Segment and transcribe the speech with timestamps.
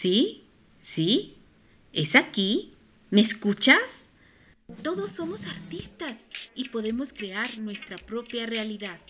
[0.00, 0.44] ¿Sí?
[0.80, 1.34] ¿Sí?
[1.92, 2.72] ¿Es aquí?
[3.10, 4.04] ¿Me escuchas?
[4.84, 6.16] Todos somos artistas
[6.54, 9.00] y podemos crear nuestra propia realidad.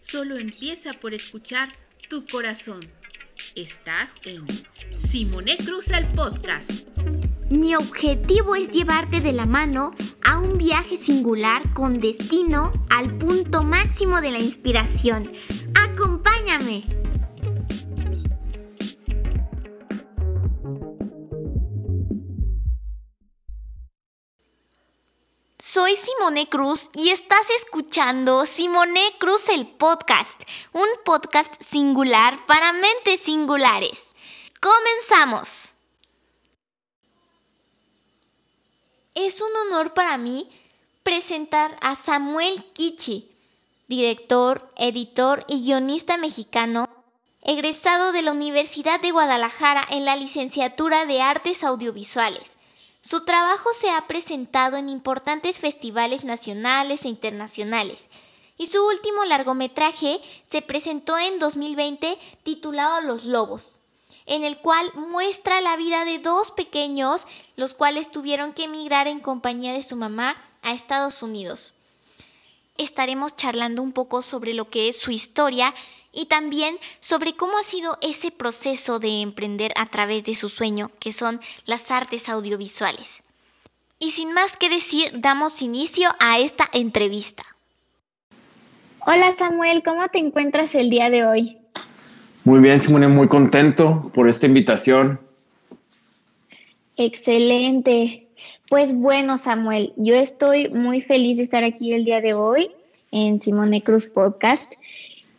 [0.00, 1.72] Solo empieza por escuchar
[2.08, 2.88] tu corazón.
[3.54, 4.44] Estás en
[5.10, 6.88] Simone Cruz el podcast.
[7.48, 13.62] Mi objetivo es llevarte de la mano a un viaje singular con destino al punto
[13.62, 15.30] máximo de la inspiración.
[15.76, 17.01] ¡Acompáñame!
[25.72, 30.42] Soy Simone Cruz y estás escuchando Simone Cruz el podcast,
[30.74, 34.02] un podcast singular para mentes singulares.
[34.60, 35.48] Comenzamos.
[39.14, 40.46] Es un honor para mí
[41.02, 43.34] presentar a Samuel Kichi,
[43.88, 46.86] director, editor y guionista mexicano,
[47.40, 52.58] egresado de la Universidad de Guadalajara en la licenciatura de Artes Audiovisuales
[53.02, 58.08] su trabajo se ha presentado en importantes festivales nacionales e internacionales,
[58.56, 63.80] y su último largometraje se presentó en 2020 titulado Los Lobos,
[64.24, 67.26] en el cual muestra la vida de dos pequeños,
[67.56, 71.74] los cuales tuvieron que emigrar en compañía de su mamá a Estados Unidos.
[72.78, 75.74] Estaremos charlando un poco sobre lo que es su historia
[76.12, 80.90] y también sobre cómo ha sido ese proceso de emprender a través de su sueño,
[81.00, 83.22] que son las artes audiovisuales.
[83.98, 87.44] Y sin más que decir, damos inicio a esta entrevista.
[89.06, 91.58] Hola Samuel, ¿cómo te encuentras el día de hoy?
[92.44, 95.20] Muy bien, Simone, muy contento por esta invitación.
[96.96, 98.26] Excelente.
[98.68, 102.70] Pues bueno, Samuel, yo estoy muy feliz de estar aquí el día de hoy
[103.12, 104.72] en Simone Cruz Podcast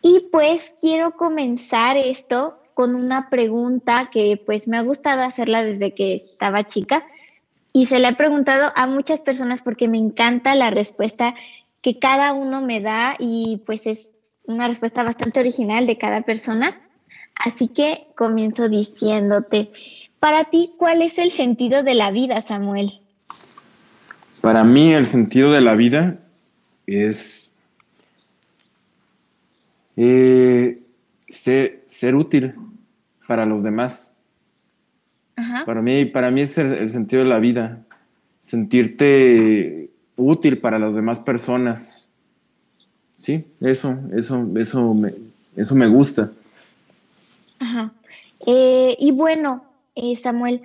[0.06, 5.94] y pues quiero comenzar esto con una pregunta que pues me ha gustado hacerla desde
[5.94, 7.06] que estaba chica
[7.72, 11.34] y se la he preguntado a muchas personas porque me encanta la respuesta
[11.80, 14.12] que cada uno me da y pues es
[14.44, 16.78] una respuesta bastante original de cada persona.
[17.34, 19.70] Así que comienzo diciéndote,
[20.20, 23.00] para ti, ¿cuál es el sentido de la vida, Samuel?
[24.42, 26.18] Para mí el sentido de la vida
[26.86, 27.43] es
[29.96, 30.82] eh,
[31.28, 32.54] ser, útil
[33.26, 34.12] para los demás.
[35.66, 37.84] Para, mí, para mí es el, sentido de la vida,
[38.42, 42.08] sentirte útil para las demás personas.
[43.16, 45.12] Sí, eso, eso, eso me,
[45.56, 46.30] eso me gusta.
[47.58, 47.92] Ajá.
[48.46, 50.62] Eh, y bueno, eh, Samuel,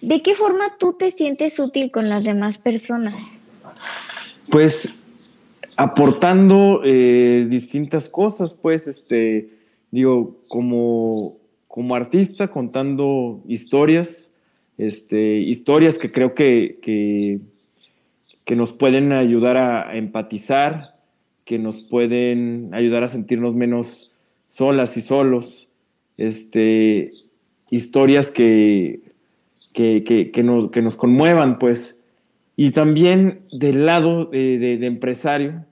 [0.00, 3.42] ¿de qué forma tú te sientes útil con las demás personas?
[4.50, 4.94] Pues
[5.78, 9.50] aportando eh, distintas cosas, pues, este,
[9.92, 14.32] digo, como, como artista, contando historias,
[14.76, 20.96] este, historias que creo que, que, nos pueden ayudar a, empatizar,
[21.44, 24.10] que nos pueden ayudar a sentirnos menos
[24.46, 25.68] solas y solos,
[26.16, 27.12] este,
[27.70, 29.12] historias que,
[29.72, 31.98] que, nos, que nos conmuevan, pues,
[32.56, 35.67] y también del lado de, empresario,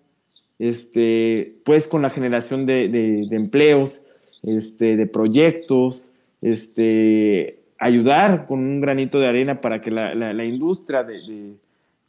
[0.59, 4.03] este, pues con la generación de, empleos,
[4.43, 11.57] este, de proyectos, este, ayudar con un granito de arena para que la, industria de,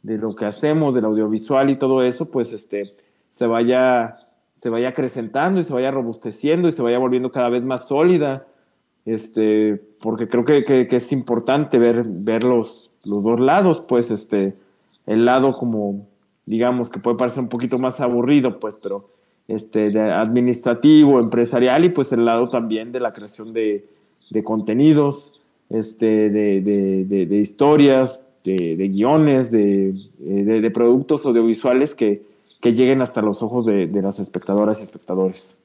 [0.02, 2.94] lo que hacemos, del audiovisual y todo eso, pues este,
[3.32, 4.18] se, vaya,
[4.54, 8.46] se vaya acrecentando y se vaya robusteciendo y se vaya volviendo cada vez más sólida,
[9.04, 14.54] este, porque creo que, es importante ver, ver los, los dos lados, pues este,
[15.06, 16.06] el lado como,
[16.48, 19.10] digamos, que puede parecer un poquito más aburrido, pues, pero
[19.48, 23.86] este, de administrativo, empresarial y pues el lado también de la creación de,
[24.44, 32.22] contenidos, este, de, historias, de, guiones, de, productos audiovisuales que,
[32.60, 35.56] que lleguen hasta los ojos de, las espectadoras y espectadores.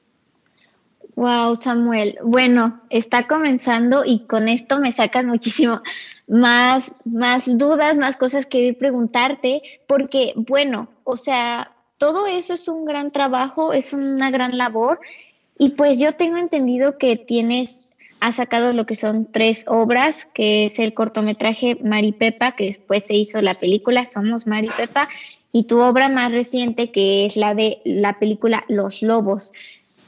[1.16, 2.18] Wow, Samuel.
[2.24, 5.80] Bueno, está comenzando y con esto me sacas muchísimo
[6.26, 12.68] más, más dudas, más cosas que ir preguntarte, porque, bueno, o sea, todo eso es
[12.68, 15.00] un gran trabajo, es una gran labor,
[15.58, 17.84] y pues yo tengo entendido que tienes,
[18.20, 23.14] has sacado lo que son tres obras, que es el cortometraje Maripepa, que después se
[23.14, 25.08] hizo la película Somos Maripepa,
[25.52, 29.52] y tu obra más reciente, que es la de la película Los Lobos.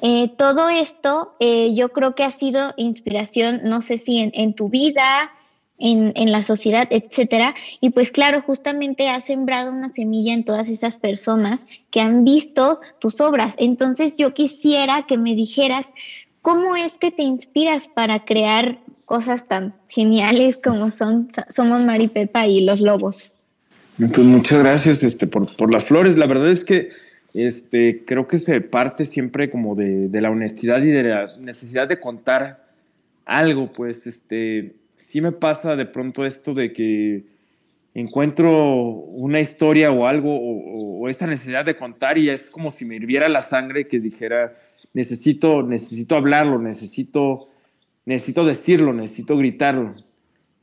[0.02, 4.68] Eh, todo esto eh, yo creo que ha sido inspiración, no sé si en, tu
[4.68, 5.30] vida,
[5.78, 7.54] en, en, la sociedad, etcétera.
[7.80, 12.80] Y pues claro, justamente ha sembrado una semilla en todas esas personas que han visto
[12.98, 13.54] tus obras.
[13.58, 15.92] Entonces yo quisiera que me dijeras
[16.42, 22.60] cómo es que te inspiras para crear cosas tan geniales como son Somos Maripepa y
[22.60, 23.34] Los Lobos.
[23.98, 26.18] Pues muchas gracias este, por, por las flores.
[26.18, 26.90] La verdad es que
[27.32, 31.88] este, creo que se parte siempre como de, de, la honestidad y de la necesidad
[31.88, 32.66] de contar
[33.24, 34.74] algo, pues este,
[35.06, 37.26] sí me pasa de pronto esto de que
[37.94, 42.96] encuentro una historia o algo o, esta necesidad de contar y es como si me
[42.96, 44.58] hirviera la sangre que dijera,
[44.92, 47.48] necesito, necesito hablarlo, necesito,
[48.04, 49.94] necesito decirlo, necesito gritarlo.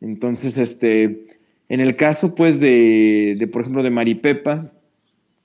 [0.01, 1.25] Entonces, este,
[1.69, 4.73] en el caso pues de, de por ejemplo, de Maripepa,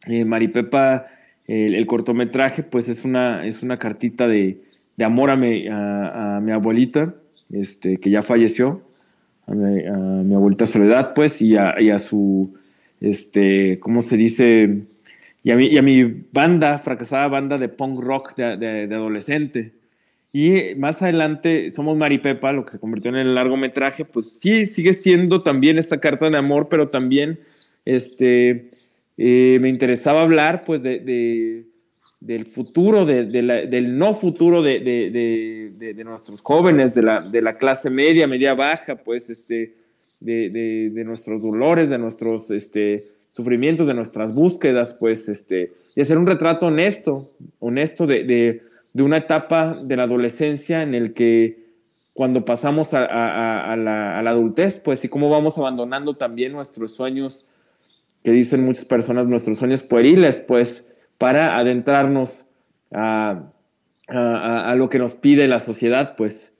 [0.08, 1.06] eh, Maripepa
[1.46, 4.60] el, cortometraje, pues es una, es una cartita de,
[4.96, 7.14] de amor a mi, a, mi, abuelita,
[7.52, 8.87] este, que ya falleció,
[9.48, 12.54] a mi, abuelita Soledad, pues, y a, y a, su,
[13.00, 14.82] este, ¿cómo se dice?
[15.42, 18.56] Y a, mi, y a mi banda, fracasada banda de punk rock de,
[18.86, 19.72] de, adolescente.
[20.32, 24.92] Y más adelante, Somos Maripepa, lo que se convirtió en el largometraje, pues sí, sigue
[24.92, 27.40] siendo también esta carta de amor, pero también,
[27.86, 28.70] este,
[29.16, 31.64] eh, me interesaba hablar pues de,
[32.20, 38.54] del futuro, del no futuro de, nuestros jóvenes, de la, de la clase media, media
[38.54, 39.76] baja, pues este,
[40.20, 46.26] de, nuestros dolores, de nuestros este, sufrimientos, de nuestras búsquedas, pues este, y hacer un
[46.26, 48.62] retrato honesto, honesto de,
[48.94, 51.68] una etapa de la adolescencia en el que
[52.14, 56.96] cuando pasamos a, a, la, a la adultez, pues y cómo vamos abandonando también nuestros
[56.96, 57.46] sueños
[58.24, 60.84] que dicen muchas personas, nuestros sueños pueriles, pues
[61.18, 62.46] para adentrarnos
[62.92, 63.50] a,
[64.08, 66.52] a, lo que nos pide la sociedad, pues,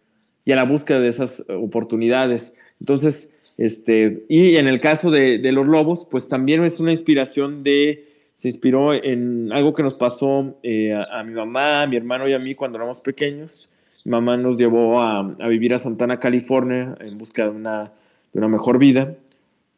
[0.45, 2.55] y a la búsqueda de esas oportunidades.
[2.81, 7.63] Entonces, este, y en el caso de, de los lobos, pues también es una inspiración
[7.63, 12.29] de, se inspiró en algo que nos pasó eh, a, mi mamá, a mi hermano
[12.29, 13.71] y a mí cuando éramos pequeños.
[14.05, 17.93] Mi mamá nos llevó a, a vivir a Santana, California, en busca de una,
[18.33, 19.15] de una mejor vida.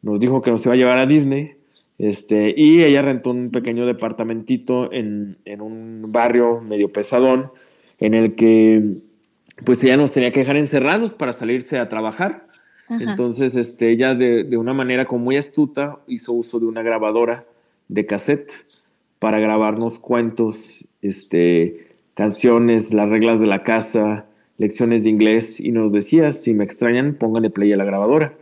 [0.01, 1.55] Nos dijo que nos iba a llevar a Disney
[2.01, 7.51] este, y ella rentó un pequeño departamentito en, en, un barrio medio pesadón,
[7.99, 8.81] en el que
[9.63, 12.47] pues ella nos tenía que dejar encerrados para salirse a trabajar.
[12.89, 17.45] Entonces, este, ella de, de, una manera como muy astuta hizo uso de una grabadora
[17.87, 18.51] de cassette
[19.19, 24.25] para grabarnos cuentos, este, canciones, las reglas de la casa,
[24.57, 28.33] lecciones de inglés y nos decía, si me extrañan, pónganle play a la grabadora.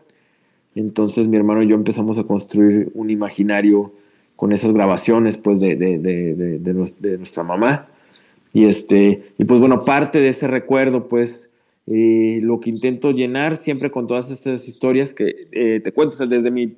[0.80, 3.92] Entonces mi hermano y yo empezamos a construir un imaginario
[4.38, 7.88] con esas grabaciones pues de, de, de, nuestra mamá.
[8.54, 11.52] Y, este, y pues bueno, parte de ese recuerdo pues
[11.88, 16.50] eh, lo que intento llenar siempre con todas estas historias que eh, te cuento, desde
[16.50, 16.78] mi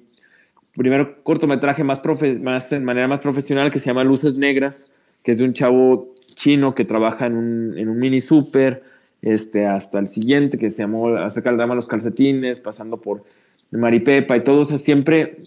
[0.74, 2.01] primer cortometraje más,
[2.42, 4.89] más en manera más profesional que se llama Luces Negras,
[5.21, 8.81] que es de un chavo chino que trabaja en un, en un mini super,
[9.21, 13.24] este, hasta el siguiente que se llamó Acerca el drama los calcetines, pasando por
[13.72, 15.44] Maripepa y todo, o sea, siempre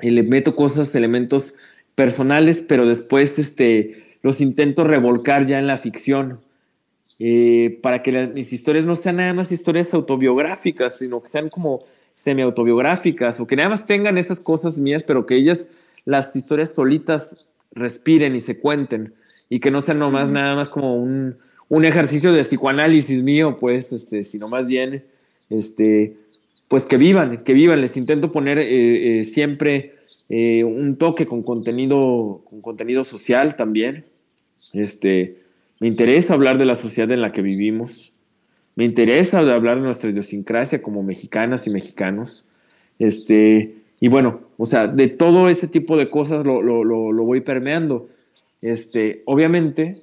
[0.00, 1.54] le meto cosas, elementos
[1.94, 6.40] personales, pero después este, los intento revolcar ya en la ficción.
[7.20, 11.84] Eh, para que mis historias no sean nada más historias autobiográficas, sino que sean como
[12.16, 15.70] semi-autobiográficas o que nada más tengan esas cosas mías, pero que ellas,
[16.04, 17.36] las historias solitas,
[17.72, 19.14] respiren y se cuenten
[19.48, 21.36] y que no sean nomás nada más como un,
[21.68, 25.04] un ejercicio de psicoanálisis mío, pues, este, sino más bien
[25.50, 26.16] este,
[26.68, 27.80] pues que vivan, que vivan.
[27.80, 29.94] Les intento poner eh, eh, siempre
[30.28, 34.04] eh, un toque con contenido, con contenido social también.
[34.72, 35.40] Este,
[35.80, 38.12] me interesa hablar de la sociedad en la que vivimos.
[38.76, 42.44] Me interesa hablar de nuestra idiosincrasia como mexicanas y mexicanos.
[42.98, 47.40] Este, y bueno, o sea, de todo ese tipo de cosas lo, lo, lo, voy
[47.40, 48.08] permeando.
[48.62, 50.02] Este, obviamente,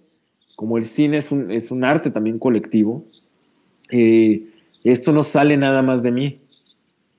[0.56, 3.03] como el cine es un, es un arte también colectivo,
[3.89, 6.39] esto no sale nada más de mí.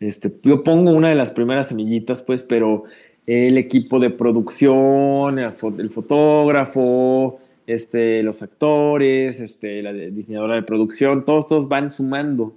[0.02, 2.84] Este, yo pongo una de las primeras semillitas, pues, pero
[3.26, 11.46] el equipo de producción, el, fotógrafo, este, los actores, este, la diseñadora de producción, todos,
[11.46, 12.56] todos van sumando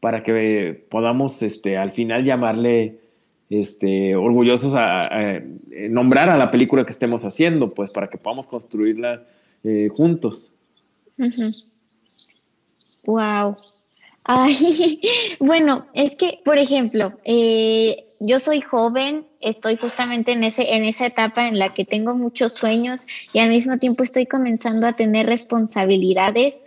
[0.00, 3.00] para que podamos este, al final llamarle
[3.50, 5.40] este, orgullosos a,
[5.90, 9.26] nombrar a la película que estemos haciendo, pues para que podamos construirla
[9.62, 10.54] eh, juntos.
[13.04, 13.56] Wow.
[14.30, 15.00] Ay,
[15.40, 21.06] bueno, es que, por ejemplo, eh, yo soy joven, estoy justamente en, ese, en esa
[21.06, 25.24] etapa en la que tengo muchos sueños y al mismo tiempo estoy comenzando a tener
[25.24, 26.66] responsabilidades,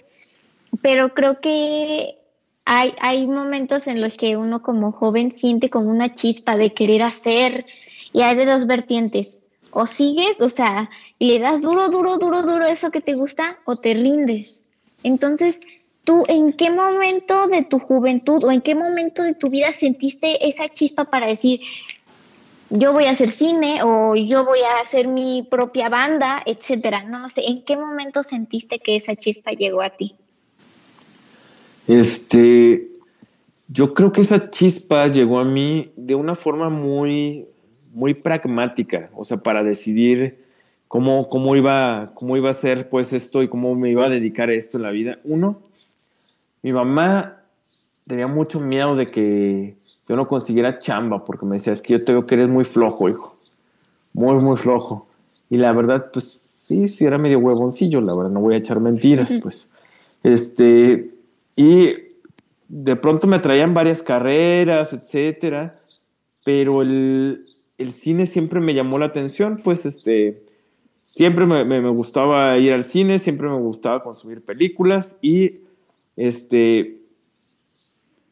[0.81, 2.17] pero creo que
[2.65, 7.03] hay, hay momentos en los que uno como joven siente como una chispa de querer
[7.03, 7.67] hacer
[8.11, 9.43] y hay de dos vertientes.
[9.69, 10.89] O sigues, o sea,
[11.19, 14.65] y le das duro, duro, duro, duro eso que te gusta, o te rindes.
[15.03, 15.59] Entonces,
[16.03, 20.47] ¿Tú en qué momento de tu juventud o en qué momento de tu vida sentiste
[20.47, 21.59] esa chispa para decir,
[22.71, 27.03] yo voy a hacer cine o yo voy a hacer mi propia banda, etcétera?
[27.03, 30.15] No, no sé, ¿en qué momento sentiste que esa chispa llegó a ti?
[31.87, 32.87] Este,
[33.67, 37.45] yo creo que esa chispa llegó a mí de una forma muy,
[37.93, 40.39] muy pragmática, o sea, para decidir
[40.87, 44.49] cómo, cómo, iba, cómo iba a ser pues esto y cómo me iba a dedicar
[44.49, 45.19] a esto en la vida.
[45.23, 45.61] Uno,
[46.61, 47.37] mi mamá
[48.07, 49.75] tenía mucho miedo de que
[50.07, 52.65] yo no consiguiera chamba, porque me decía, es que yo te veo que eres muy
[52.65, 53.37] flojo, hijo.
[54.13, 55.07] Muy, muy flojo.
[55.49, 58.79] Y la verdad, pues sí, sí, era medio huevoncillo, la verdad, no voy a echar
[58.79, 59.67] mentiras, pues.
[60.23, 61.11] Este,
[61.55, 61.93] y
[62.67, 65.79] de pronto me traían varias carreras, etcétera,
[66.43, 67.45] pero el,
[67.77, 70.43] el cine siempre me llamó la atención, pues este,
[71.07, 75.60] siempre me, me, me, gustaba ir al cine, siempre me gustaba consumir películas y
[76.15, 77.01] este,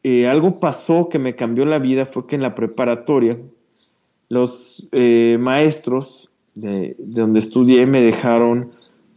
[0.02, 3.38] eh, algo pasó que me cambió la vida, fue que en la preparatoria
[4.28, 8.72] los eh, maestros de, de, donde estudié me dejaron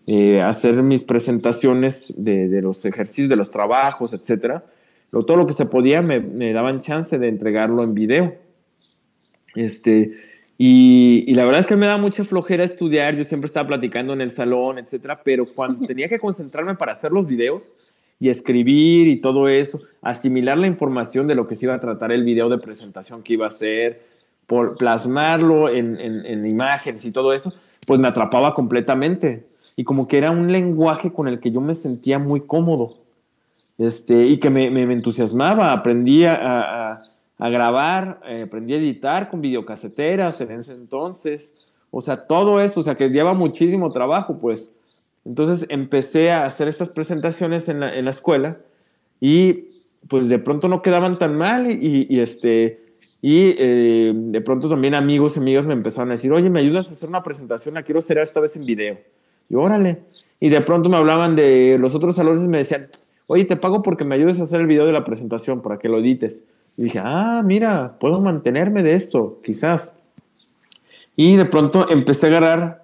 [0.05, 4.65] eh, hacer mis presentaciones de, de, los ejercicios, de los trabajos, etcétera.
[5.11, 8.35] Lo, todo lo que se podía me, me, daban chance de entregarlo en video.
[9.55, 10.13] Este,
[10.57, 14.11] y, y, la verdad es que me da mucha flojera estudiar, yo siempre estaba platicando
[14.11, 17.73] en el salón, etcétera, pero cuando tenía que concentrarme para hacer los videos,
[18.19, 22.11] y escribir y todo eso, asimilar la información de lo que se iba a tratar
[22.11, 24.01] el video de presentación que iba a hacer,
[24.47, 27.53] por plasmarlo en, en, en imágenes y todo eso,
[27.87, 29.47] pues me atrapaba completamente.
[29.75, 33.03] Y como que era un lenguaje con el que yo me sentía muy cómodo.
[33.77, 37.03] Este, y que me, me, entusiasmaba, aprendí a, a,
[37.37, 41.53] a grabar, eh, aprendí a editar con videocaseteras en ese entonces,
[41.89, 44.73] o sea, todo eso, o sea, que lleva muchísimo trabajo, pues,
[45.25, 48.57] entonces empecé a hacer estas presentaciones en la, escuela
[49.19, 49.69] y
[50.07, 52.83] pues de pronto no quedaban tan mal y, y este,
[53.25, 56.89] y eh, de pronto también amigos y amigas me empezaron a decir, oye, ¿me ayudas
[56.89, 57.75] a hacer una presentación?
[57.75, 58.99] La quiero hacer esta vez en video.
[59.47, 59.99] Y órale.
[60.41, 62.89] Y de pronto me hablaban de los otros salones y me decían,
[63.27, 65.87] oye, te pago porque me ayudes a hacer el video de la presentación para que
[65.87, 66.43] lo edites.
[66.75, 69.95] Y dije, ah, mira, puedo mantenerme de esto, quizás.
[71.15, 72.82] Y de pronto empecé a agarrar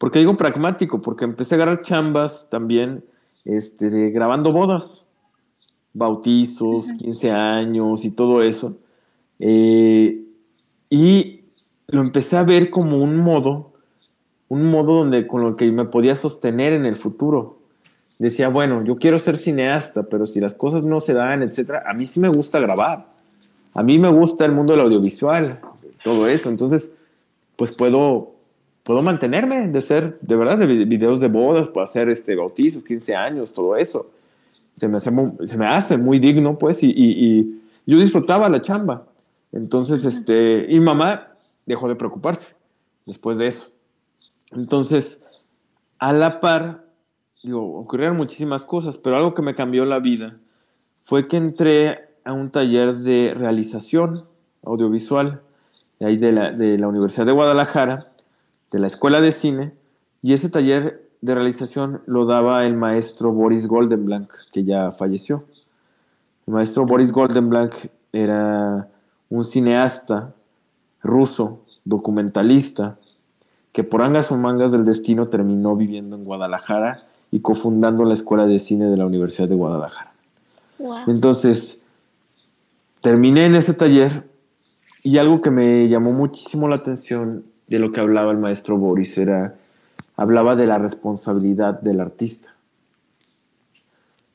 [0.00, 1.02] ¿Por qué digo pragmático?
[1.02, 3.04] Porque empecé a agarrar chambas también
[3.44, 5.04] este, de, grabando bodas,
[5.92, 8.78] bautizos, 15 años y todo eso.
[9.40, 10.24] Eh,
[10.88, 11.40] y
[11.88, 13.74] lo empecé a ver como un modo,
[14.48, 17.58] un modo donde, con lo que me podía sostener en el futuro.
[18.18, 21.92] Decía, bueno, yo quiero ser cineasta, pero si las cosas no se dan, etcétera, a
[21.92, 23.06] mí sí me gusta grabar.
[23.74, 25.58] A mí me gusta el mundo del audiovisual,
[26.02, 26.48] todo eso.
[26.48, 26.90] Entonces,
[27.56, 28.39] pues puedo
[28.82, 33.14] puedo mantenerme de ser, de verdad, de videos de bodas, puedo hacer este, bautizos, 15
[33.14, 34.06] años, todo eso.
[34.74, 38.48] Se me hace muy, se me hace muy digno, pues, y, y, y, yo disfrutaba
[38.48, 39.06] la chamba.
[39.52, 41.28] Entonces, este, y mamá
[41.66, 42.54] dejó de preocuparse
[43.06, 43.70] después de eso.
[44.52, 45.20] Entonces,
[45.98, 46.84] a la par,
[47.42, 50.36] digo, ocurrieron muchísimas cosas, pero algo que me cambió la vida
[51.04, 54.24] fue que entré a un taller de realización
[54.62, 55.42] audiovisual
[55.98, 58.09] de ahí de la, de la Universidad de Guadalajara
[58.70, 59.72] de la Escuela de Cine
[60.22, 65.44] y ese taller de realización lo daba el maestro Boris Goldenblank, que ya falleció.
[66.46, 67.74] El maestro Boris Goldenblank
[68.12, 68.88] era
[69.28, 70.34] un cineasta
[71.02, 72.98] ruso, documentalista,
[73.72, 78.46] que por angas o mangas del destino terminó viviendo en Guadalajara y cofundando la Escuela
[78.46, 80.12] de Cine de la Universidad de Guadalajara.
[80.78, 80.98] Wow.
[81.06, 81.78] Entonces,
[83.00, 84.24] terminé en ese taller
[85.02, 89.16] y algo que me llamó muchísimo la atención de lo que hablaba el maestro Boris
[89.16, 89.54] era,
[90.16, 92.56] hablaba de la responsabilidad del artista.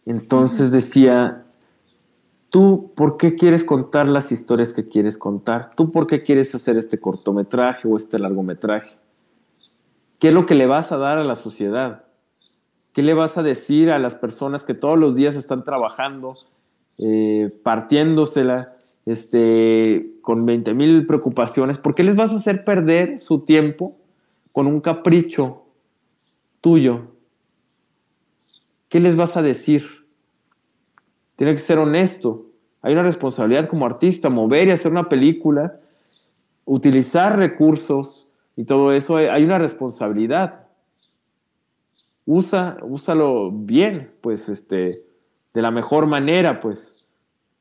[0.05, 1.43] Entonces decía,
[2.49, 5.71] tú, ¿por qué quieres contar las historias que quieres contar?
[5.75, 8.95] ¿Tú por qué quieres hacer este cortometraje o este largometraje?
[10.17, 12.05] ¿Qué es lo que le vas a dar a la sociedad?
[12.93, 16.37] ¿Qué le vas a decir a las personas que todos los días están trabajando,
[16.99, 18.74] eh, partiéndosela,
[19.05, 23.95] este, con 20 mil preocupaciones, ¿por qué les vas a hacer perder su tiempo
[24.51, 25.63] con un capricho
[26.61, 27.11] tuyo?
[28.89, 30.05] ¿Qué les vas a decir?
[31.35, 32.47] Tiene que ser honesto.
[32.81, 35.79] Hay una responsabilidad como artista, mover y hacer una película,
[36.65, 40.67] utilizar recursos y todo eso, hay una responsabilidad.
[42.25, 45.03] Usa, úsalo bien, pues, este,
[45.53, 47.03] de la mejor manera, pues,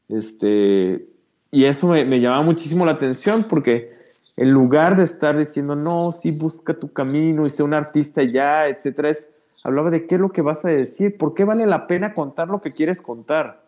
[0.09, 1.07] este,
[1.54, 3.87] y eso me, me llamaba muchísimo la atención porque
[4.37, 8.66] en lugar de estar diciendo, no, sí, busca tu camino y sé un artista ya,
[8.66, 9.30] etcétera, es
[9.62, 12.49] hablaba de qué es lo que vas a decir, por qué vale la pena contar
[12.49, 13.62] lo que quieres contar.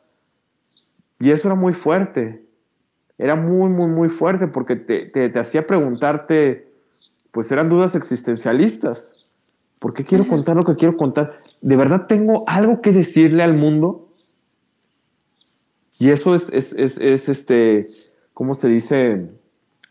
[1.21, 2.45] Y eso era muy fuerte,
[3.19, 6.69] era muy, muy, muy fuerte porque te, te, hacía preguntarte,
[7.31, 9.27] pues eran dudas existencialistas.
[9.79, 11.41] ¿Por qué quiero contar lo que quiero contar?
[11.61, 14.06] ¿De verdad tengo algo que decirle al mundo?
[15.99, 17.87] Y eso es, es, es, es este,
[18.35, 19.31] ¿cómo se dice?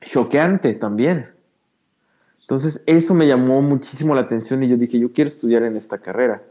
[0.02, 1.28] Choqueante también.
[2.42, 5.98] Entonces, eso me llamó muchísimo la atención y yo dije, yo quiero estudiar en esta
[5.98, 6.44] carrera.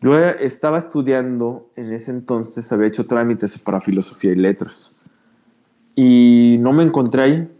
[0.00, 5.04] Yo estaba estudiando, en ese entonces había hecho trámites para filosofía y letras.
[5.94, 7.50] Y no me encontré ahí.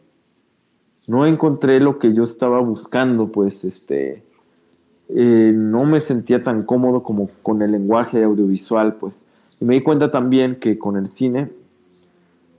[1.07, 4.23] No encontré lo que yo estaba buscando, pues este,
[5.11, 9.27] eh, no me sentía tan cómodo como con el lenguaje audiovisual, pues.
[9.61, 11.51] Y me di cuenta también que con el cine,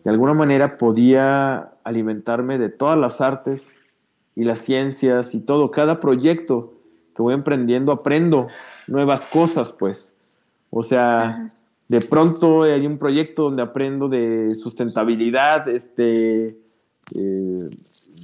[0.04, 3.80] de alguna manera podía alimentarme de todas las artes
[4.36, 5.72] y las ciencias y todo.
[5.72, 6.74] Cada proyecto
[7.16, 8.48] que voy emprendiendo aprendo
[8.88, 10.16] nuevas cosas, pues.
[10.70, 11.40] O sea,
[11.88, 16.56] de pronto hay un proyecto donde aprendo de sustentabilidad, este,
[17.16, 17.70] eh,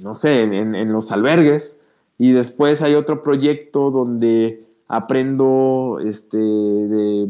[0.02, 1.76] no sé, en, en, los albergues.
[2.16, 7.28] Y después hay otro proyecto donde aprendo este, de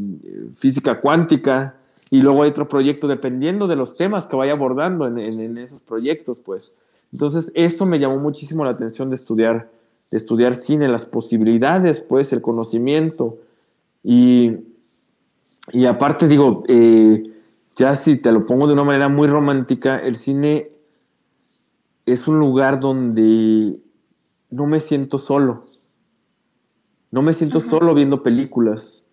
[0.56, 1.74] física cuántica.
[2.10, 6.38] Y luego hay otro proyecto dependiendo de los temas que vaya abordando en, esos proyectos,
[6.38, 6.72] pues.
[7.12, 9.70] Entonces, eso me llamó muchísimo la atención de estudiar,
[10.10, 13.36] de estudiar cine, las posibilidades, pues, el conocimiento.
[14.02, 14.56] Y,
[15.72, 17.30] y aparte, digo, eh,
[17.76, 20.70] ya si te lo pongo de una manera muy romántica, el cine
[22.06, 23.76] es un lugar donde
[24.50, 25.64] no me siento solo.
[27.10, 29.04] No me siento solo viendo películas.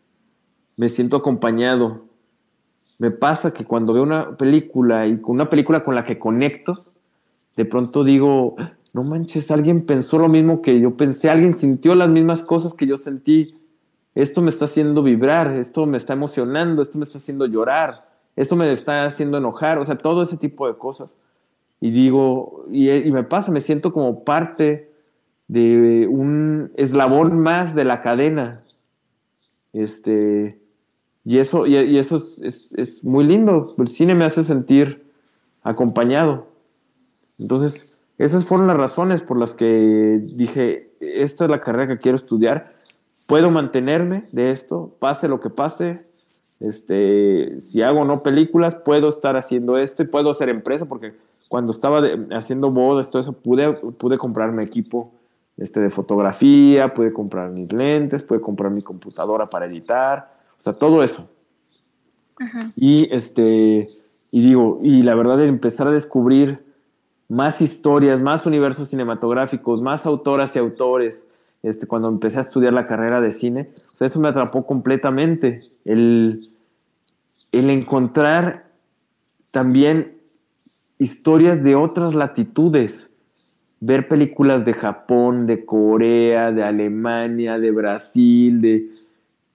[0.76, 2.06] Me siento acompañado.
[2.98, 6.86] Me pasa que cuando veo una película y con una película con la que conecto,
[7.56, 8.56] de pronto digo,
[8.94, 12.88] no manches, alguien pensó lo mismo que yo pensé, alguien sintió las mismas cosas que
[12.88, 13.58] yo sentí.
[14.14, 18.56] Esto me está haciendo vibrar, esto me está emocionando, esto me está haciendo llorar, esto
[18.56, 21.16] me está haciendo enojar, o sea, todo ese tipo de cosas.
[21.82, 24.92] Y digo, y, me pasa, me siento como parte
[25.48, 28.52] de un eslabón más de la cadena.
[29.74, 30.60] Este,
[31.24, 33.76] y eso, y, eso es, es muy lindo.
[33.78, 35.06] El cine me hace sentir
[35.64, 36.48] acompañado.
[37.40, 42.18] Entonces, esas fueron las razones por las que dije, esta es la carrera que quiero
[42.18, 42.64] estudiar,
[43.28, 46.06] puedo mantenerme de esto, pase lo que pase,
[46.62, 51.14] este, si hago no películas, puedo estar haciendo esto y puedo hacer empresa, porque
[51.50, 55.12] cuando estaba haciendo bodas, todo eso, pude, pude comprarme equipo
[55.58, 60.74] este, de fotografía, pude comprar mis lentes, pude comprar mi computadora para editar, o sea,
[60.74, 61.30] todo eso.
[62.76, 63.90] Y este,
[64.32, 66.66] y digo, y la verdad de empezar a descubrir
[67.30, 71.26] más historias, más universos cinematográficos, más autoras y autores.
[71.64, 73.68] Este, cuando empecé a estudiar la carrera de cine,
[74.00, 75.64] eso me atrapó completamente.
[75.84, 76.52] El,
[77.52, 78.66] el encontrar
[79.52, 80.18] también
[81.00, 83.10] historias de otras latitudes,
[83.86, 88.88] ver películas de Japón, de Corea, de Alemania, de Brasil, de,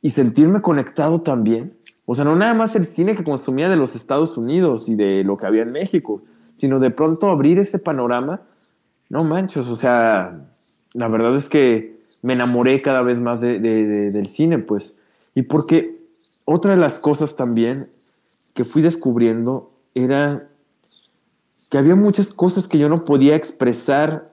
[0.02, 1.72] y sentirme conectado también.
[2.06, 5.24] O sea, no nada más el cine que consumía de los Estados Unidos y de
[5.24, 6.22] lo que había en México,
[6.54, 8.42] sino de pronto abrir ese panorama,
[9.08, 10.38] no manches, o sea,
[10.94, 14.94] la verdad es que me enamoré cada vez más del cine, pues.
[15.34, 15.98] Y porque
[16.44, 17.88] otra de las cosas también
[18.54, 20.49] que fui descubriendo era
[21.70, 24.24] que había muchas cosas que yo no podía expresar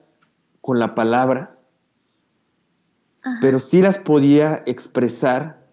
[0.60, 1.56] con la palabra,
[3.40, 5.66] pero sí las podía expresar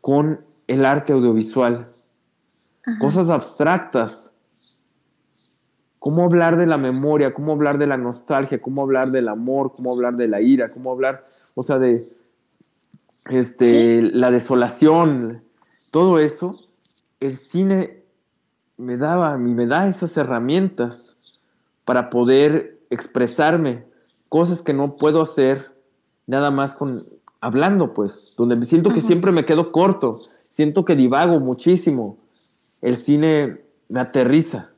[0.00, 1.86] con el arte audiovisual.
[2.98, 4.30] Cosas abstractas.
[5.98, 9.92] Cómo hablar de la memoria, cómo hablar de la nostalgia, cómo hablar del amor, cómo
[9.92, 12.06] hablar de la ira, cómo hablar, o sea, de
[13.30, 15.42] este, la desolación,
[15.90, 16.58] todo eso,
[17.20, 17.99] el cine
[18.80, 21.16] me daba, me da esas herramientas
[21.84, 23.84] para poder expresarme,
[24.28, 25.70] cosas que no puedo hacer
[26.26, 27.06] nada más con
[27.40, 32.18] hablando, pues, donde me siento que siempre me quedo corto, siento que divago muchísimo.
[32.82, 34.70] El cine me aterriza.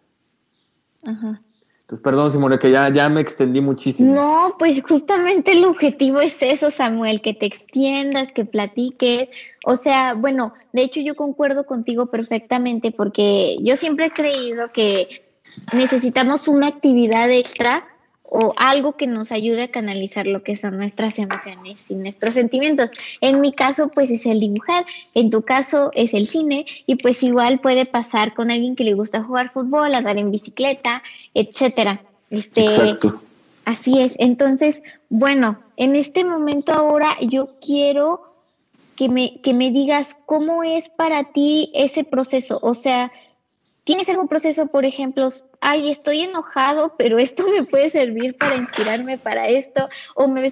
[1.92, 4.14] Entonces, perdón, Simone, que ya, ya me extendí muchísimo.
[4.14, 9.28] No, pues justamente el objetivo es eso, Samuel, que te extiendas, que platiques.
[9.66, 15.22] O sea, bueno, de hecho yo concuerdo contigo perfectamente porque yo siempre he creído que
[15.74, 17.84] necesitamos una actividad extra
[18.24, 22.90] o algo que nos ayude a canalizar lo que son nuestras emociones y nuestros sentimientos.
[23.20, 27.22] En mi caso, pues es el dibujar, en tu caso es el cine y pues
[27.22, 31.02] igual puede pasar con alguien que le gusta jugar fútbol, andar en bicicleta,
[31.34, 32.02] etcétera.
[32.30, 32.66] Este,
[33.64, 34.14] Así es.
[34.18, 38.32] Entonces, bueno, en este momento ahora yo quiero
[38.96, 42.58] que me, que me digas cómo es para ti ese proceso.
[42.62, 43.12] O sea,
[43.84, 45.28] ¿tienes algún proceso, por ejemplo,
[45.60, 49.88] ay, estoy enojado, pero esto me puede servir para inspirarme para esto?
[50.14, 50.42] O me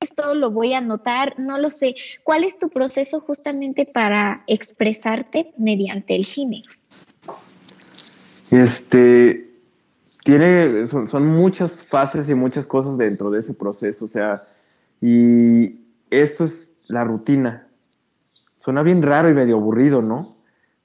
[0.00, 1.96] esto lo voy a anotar, no lo sé.
[2.22, 6.62] ¿Cuál es tu proceso justamente para expresarte mediante el cine?
[8.50, 9.52] Este,
[10.22, 14.46] tiene, son, muchas fases y muchas cosas dentro de ese proceso, o sea,
[15.00, 17.66] y esto es la rutina.
[18.60, 20.37] Suena bien raro y medio aburrido, ¿no?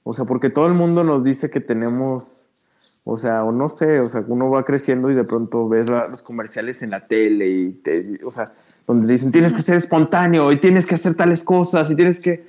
[0.04, 2.46] O sea, porque todo el mundo nos dice que tenemos,
[3.04, 6.22] o sea, o no sé, o sea, uno va creciendo y de pronto ves los
[6.22, 8.52] comerciales en la tele y, te, o sea,
[8.86, 12.44] donde dicen tienes que ser espontáneo y tienes que hacer tales cosas y tienes que,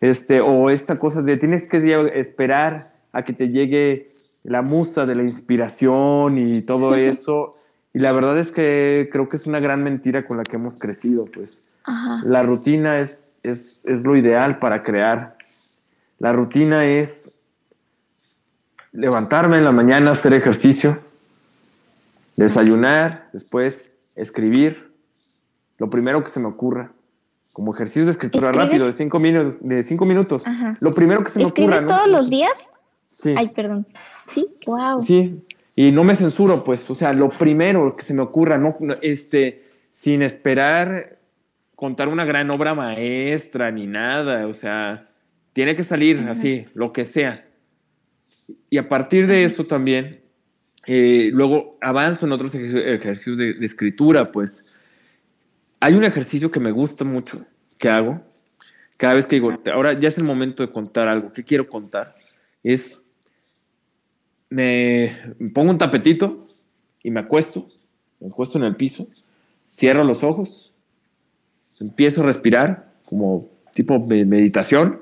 [0.00, 4.08] este, o esta cosa de tienes que esperar a que te llegue
[4.42, 7.50] la musa de la inspiración y todo eso.
[7.92, 10.76] Y la verdad es que creo que es una gran mentira con la que hemos
[10.76, 11.78] crecido, pues.
[12.24, 15.36] La rutina es, es, es lo ideal para crear.
[16.20, 17.32] La rutina es
[18.92, 21.00] levantarme en la mañana, hacer ejercicio,
[22.36, 24.92] desayunar, después escribir,
[25.78, 26.92] lo primero que se me ocurra.
[27.52, 30.44] Como ejercicio de escritura rápido, de cinco, minutos, de cinco minutos.
[30.80, 31.76] Lo primero que se me ocurra.
[31.76, 32.70] ¿Escribes todos los días?
[33.08, 33.34] Sí.
[33.36, 33.86] Ay, perdón.
[34.28, 35.02] Sí, wow.
[35.02, 35.42] Sí,
[35.74, 39.64] y no me censuro, pues, o sea, lo primero que se me ocurra, no, este,
[39.92, 41.18] sin esperar
[41.74, 45.09] contar una gran obra maestra ni nada, o sea,
[45.52, 47.46] tiene que salir así, lo que sea.
[48.68, 50.20] Y a partir de eso también,
[50.86, 54.66] eh, luego avanzo en otros ejercicios de, de escritura, pues,
[55.80, 57.44] hay un ejercicio que me gusta mucho,
[57.78, 58.22] que hago,
[59.00, 62.14] cada vez que digo, ahora ya es el momento de contar algo, ¿qué quiero contar?
[62.62, 63.02] Es,
[64.50, 65.16] me
[65.54, 66.48] pongo un tapetito
[67.02, 67.66] y me acuesto,
[68.20, 69.08] me acuesto en el piso,
[69.66, 70.74] cierro los ojos,
[71.80, 75.00] empiezo a respirar como tipo meditación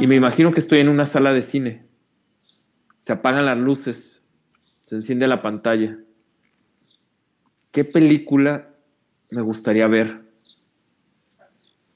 [0.00, 1.86] y me imagino que estoy en una sala de cine.
[3.02, 4.22] Se apagan las luces,
[4.82, 5.98] se enciende la pantalla.
[7.70, 8.70] ¿Qué película
[9.30, 10.22] me gustaría ver?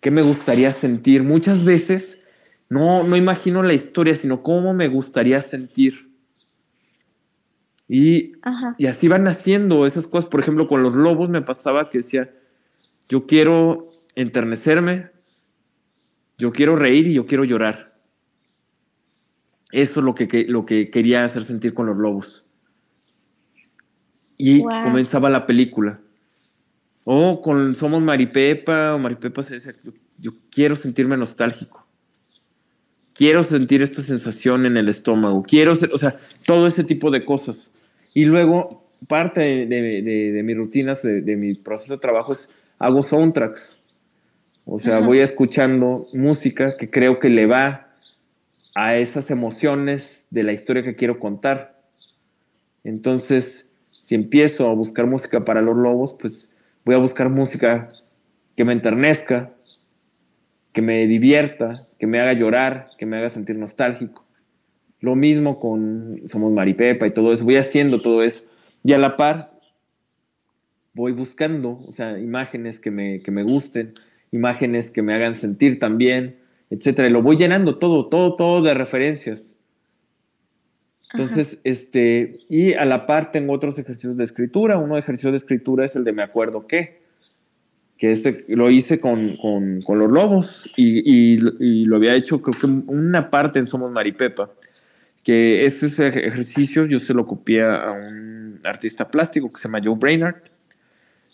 [0.01, 1.23] ¿Qué me gustaría sentir?
[1.23, 2.23] Muchas veces
[2.69, 6.11] no, no imagino la historia, sino cómo me gustaría sentir.
[7.89, 8.33] Y,
[8.79, 10.31] y así van haciendo esas cosas.
[10.31, 12.31] Por ejemplo, con los lobos me pasaba que decía,
[13.11, 15.11] yo quiero enternecerme,
[16.39, 17.92] yo quiero reír y yo quiero llorar.
[19.73, 22.45] Eso es lo que, lo que quería hacer sentir con los lobos.
[24.37, 26.01] Y comenzaba la película.
[27.05, 29.75] O con Somos Maripepa, o Maripepa se dice,
[30.19, 31.87] yo, quiero sentirme nostálgico.
[33.15, 35.43] Quiero sentir esta sensación en el estómago.
[35.43, 37.73] Quiero ser, o sea, todo ese tipo de cosas.
[38.15, 43.79] Y luego, parte de, de, mis rutinas, de, mi proceso de trabajo es, hago soundtracks.
[44.65, 47.92] O sea, voy escuchando música que creo que le va
[48.75, 51.83] a esas emociones de la historia que quiero contar.
[52.85, 53.71] Entonces,
[54.03, 56.53] si empiezo a buscar música para los lobos, pues
[56.85, 57.93] voy a buscar música
[58.57, 59.55] que me enternezca,
[60.73, 64.27] que me divierta, que me haga llorar, que me haga sentir nostálgico.
[65.01, 67.45] Lo mismo con Somos Maripepa y todo eso.
[67.45, 68.45] Voy haciendo todo eso.
[68.85, 69.53] Y a la par,
[70.95, 73.95] voy buscando, o sea, imágenes que me, que me gusten,
[74.31, 76.42] imágenes que me hagan sentir también,
[76.73, 77.09] etcétera.
[77.09, 79.55] Y lo voy llenando todo, todo, todo de referencias.
[81.13, 84.79] Entonces, este, y a la par tengo otros ejercicios de escritura.
[84.79, 87.03] Uno de ejercicios de escritura es el de me acuerdo qué,
[87.99, 92.59] que este lo hice con, con, con los lobos y, y, lo había hecho creo
[92.59, 94.51] que una parte en Somos Maripepa,
[95.23, 99.97] que ese ejercicio yo se lo copié a un artista plástico que se llama Joe
[99.97, 100.43] Brainard,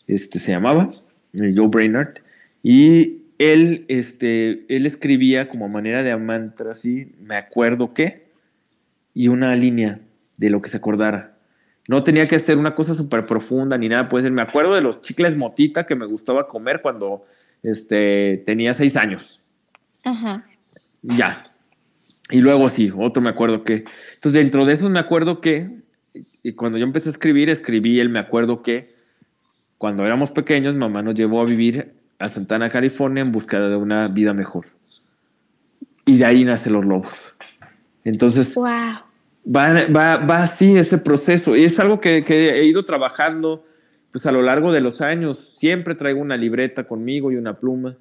[0.09, 0.93] este se llamaba
[1.35, 2.17] eh, Joe Brainard,
[2.63, 8.29] y él, este, él escribía como manera de mantra, así, me acuerdo qué,
[9.15, 10.01] y una línea
[10.37, 11.39] de lo que se acordara.
[11.89, 14.09] No tenía que ser una cosa súper profunda ni nada.
[14.09, 17.25] Puede ser, me acuerdo de los chicles motita que me gustaba comer cuando
[17.63, 19.41] este, tenía seis años.
[20.05, 20.45] Ajá.
[21.03, 21.51] Ya.
[22.31, 23.85] Y luego sí, otro me acuerdo que.
[24.15, 25.81] Entonces, dentro de esos me acuerdo que,
[26.43, 28.95] y cuando yo empecé a escribir, escribí el me acuerdo que,
[29.79, 34.09] cuando éramos pequeños, mamá nos llevó a vivir a Santana, California, en busca de una
[34.09, 34.67] vida mejor.
[36.05, 37.35] Y de ahí nacen los lobos.
[38.05, 39.09] Entonces, wow
[39.45, 41.57] va, va, va así ese proceso.
[41.57, 43.65] Y es algo que, he ido trabajando
[44.11, 45.55] pues a lo largo de los años.
[45.59, 47.97] Siempre traigo una libreta conmigo y una pluma.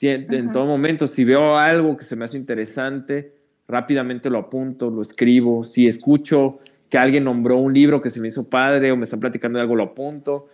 [0.00, 3.34] en todo momento, si veo algo que se me hace interesante,
[3.68, 5.64] rápidamente lo apunto, lo escribo.
[5.64, 9.20] Si escucho que alguien nombró un libro que se me hizo padre o me están
[9.20, 10.48] platicando de algo, lo apunto,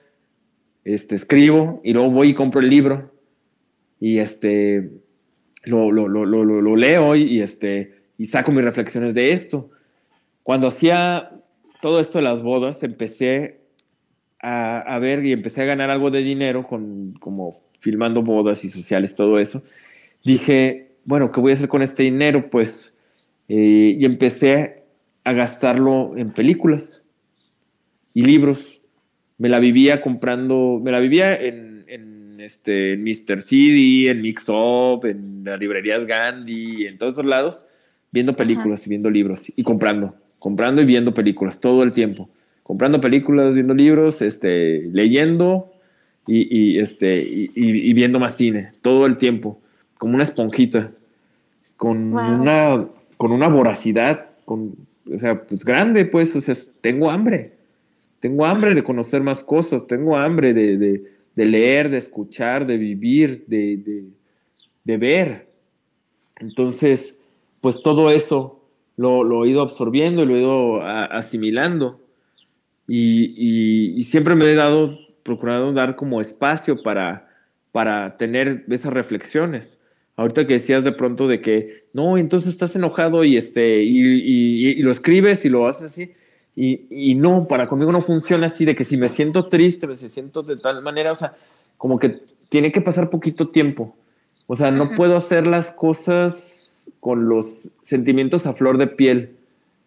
[0.94, 3.12] este, escribo y luego voy y compro el libro
[4.00, 4.90] y este,
[5.64, 9.70] lo, lo, lo, lo leo y, este, y saco mis reflexiones de esto.
[10.42, 11.30] Cuando hacía
[11.82, 13.60] todo esto de las bodas, empecé
[14.40, 19.14] a, ver y empecé a ganar algo de dinero con como filmando bodas y sociales,
[19.14, 19.62] todo eso.
[20.24, 22.48] Dije, bueno, ¿qué voy a hacer con este dinero?
[22.48, 22.94] Pues,
[23.48, 24.84] eh, y empecé
[25.24, 27.02] a gastarlo en películas
[28.14, 28.77] y libros.
[29.38, 33.42] Me la vivía comprando, me la vivía en, en este, en Mr.
[33.42, 37.66] CD, en Mix Up, en las librerías Gandhi, en todos esos lados,
[38.10, 42.28] viendo películas y viendo libros y comprando, comprando y viendo películas todo el tiempo.
[42.62, 45.72] Comprando películas, viendo libros, este, leyendo
[46.26, 49.58] y, y este, y, y, viendo más cine todo el tiempo,
[49.96, 50.92] como una esponjita,
[51.78, 54.74] con, una, con una voracidad, con,
[55.10, 57.57] o sea, pues grande, pues, o sea, tengo hambre.
[58.20, 61.04] Tengo hambre de conocer más cosas, tengo hambre de, de,
[61.38, 64.04] de leer, de escuchar, de vivir, de,
[64.84, 65.46] de, ver.
[66.40, 67.16] Entonces,
[67.60, 68.60] pues todo eso
[68.96, 72.00] lo, lo, he ido absorbiendo y lo he ido asimilando.
[72.88, 77.28] Y, y, siempre me he dado, procurado dar como espacio para,
[77.70, 79.78] para tener esas reflexiones.
[80.16, 84.82] Ahorita que decías de pronto de que, no, entonces estás enojado y, este, y, y,
[84.82, 86.12] lo escribes y lo haces así.
[86.60, 90.42] Y, no, para conmigo no funciona así, de que si me siento triste, me siento
[90.42, 91.36] de tal manera, o sea,
[91.76, 92.16] como que
[92.48, 93.94] tiene que pasar poquito tiempo.
[94.48, 99.36] O sea, no puedo hacer las cosas con los sentimientos a flor de piel.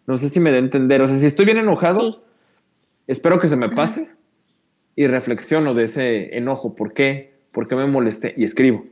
[0.06, 1.02] No sé si me da a entender.
[1.02, 2.22] O sea, si estoy bien enojado,
[3.06, 4.08] espero que se me pase
[4.96, 6.74] y reflexiono de ese enojo.
[6.74, 7.34] ¿Por qué?
[7.52, 8.32] ¿Por qué me molesté?
[8.34, 8.86] Y escribo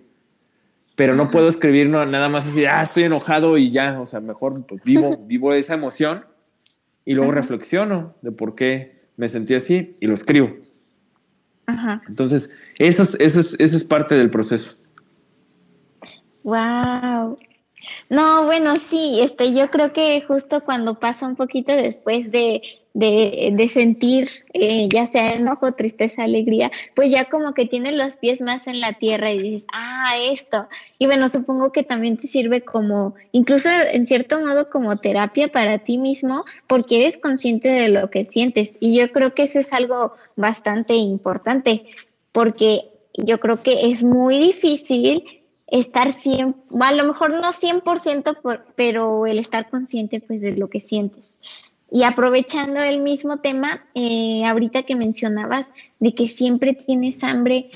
[0.96, 4.66] pero no puedo escribir nada más así, ah, estoy enojado y ya, o sea, mejor
[4.66, 6.26] pues, vivo, vivo esa emoción
[7.04, 10.56] y luego reflexiono de por qué me sentí así y lo escribo.
[11.66, 12.02] Ajá.
[12.08, 14.76] Entonces, eso es, eso, es, eso es parte del proceso.
[16.42, 17.38] Wow.
[18.08, 22.62] No, bueno, sí, este, yo creo que justo cuando pasa un poquito después de,
[22.94, 28.16] de, de sentir, eh, ya sea enojo, tristeza, alegría, pues ya como que tienes los
[28.16, 30.68] pies más en la tierra y dices, ah, esto.
[30.98, 35.78] Y bueno, supongo que también te sirve como, incluso en cierto modo como terapia para
[35.78, 38.76] ti mismo, porque eres consciente de lo que sientes.
[38.80, 41.84] Y yo creo que eso es algo bastante importante,
[42.32, 45.24] porque yo creo que es muy difícil
[45.68, 50.68] estar 100, a lo mejor no 100%, por, pero el estar consciente pues de lo
[50.68, 51.38] que sientes.
[51.90, 57.70] Y aprovechando el mismo tema, eh, ahorita que mencionabas de que siempre tienes hambre,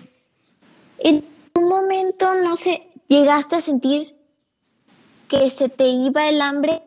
[0.99, 1.25] en
[1.55, 4.15] un momento, no sé, llegaste a sentir
[5.29, 6.83] que se te iba el hambre,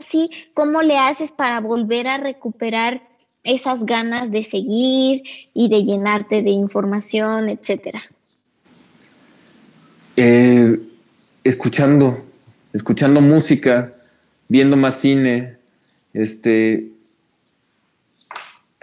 [0.00, 3.02] sí, ¿cómo le haces para volver a recuperar
[3.44, 5.22] esas ganas de seguir
[5.54, 8.02] y de llenarte de información, etcétera?
[10.16, 10.80] Eh,
[11.44, 12.22] escuchando,
[12.72, 13.94] escuchando música,
[14.48, 15.55] viendo más cine,
[16.16, 16.92] este,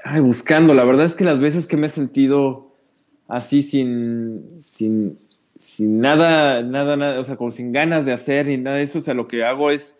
[0.04, 0.74] ay, buscando.
[0.74, 2.72] La verdad es que las veces que me he sentido
[3.28, 5.17] así sin, sin,
[5.60, 9.00] sin nada, nada, nada, o sea, como sin ganas de hacer ni nada de eso,
[9.00, 9.96] o sea, lo que hago es,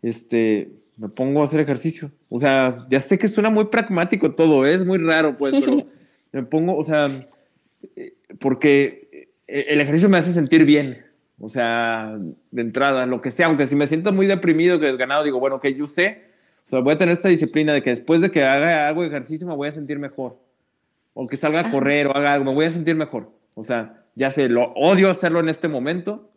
[0.00, 2.10] este, me pongo a hacer ejercicio.
[2.30, 4.74] O sea, ya sé que suena muy pragmático todo, ¿eh?
[4.74, 5.86] es muy raro, pues, pero
[6.32, 7.28] me pongo, o sea,
[7.96, 11.04] eh, porque e-, el ejercicio me hace sentir bien.
[11.40, 12.16] O sea,
[12.52, 15.60] de entrada, lo que sea, aunque si me siento muy deprimido, que desganado, digo, bueno,
[15.60, 16.33] que yo sé,
[16.66, 19.08] o sea, voy a tener esta disciplina de que después de que haga algo de
[19.08, 20.40] ejercicio me voy a sentir mejor.
[21.12, 23.30] O que salga a correr o haga algo, me voy a sentir mejor.
[23.54, 26.32] O sea, ya sé, lo odio hacerlo en este momento,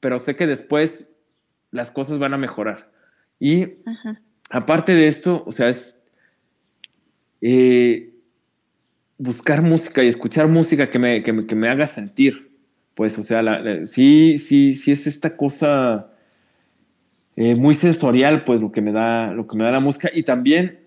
[0.00, 1.06] pero sé que después
[1.70, 2.90] las cosas van a mejorar.
[3.38, 3.74] Y
[4.50, 5.96] aparte de esto, o sea, es
[7.42, 8.14] eh,
[9.18, 12.56] buscar música y escuchar música que me, que me, haga sentir.
[12.94, 13.42] Pues, o sea,
[13.86, 16.10] sí, sí, sí es esta cosa
[17.40, 20.10] eh, muy sensorial, pues, lo que me da, lo que me da la música.
[20.12, 20.80] Y también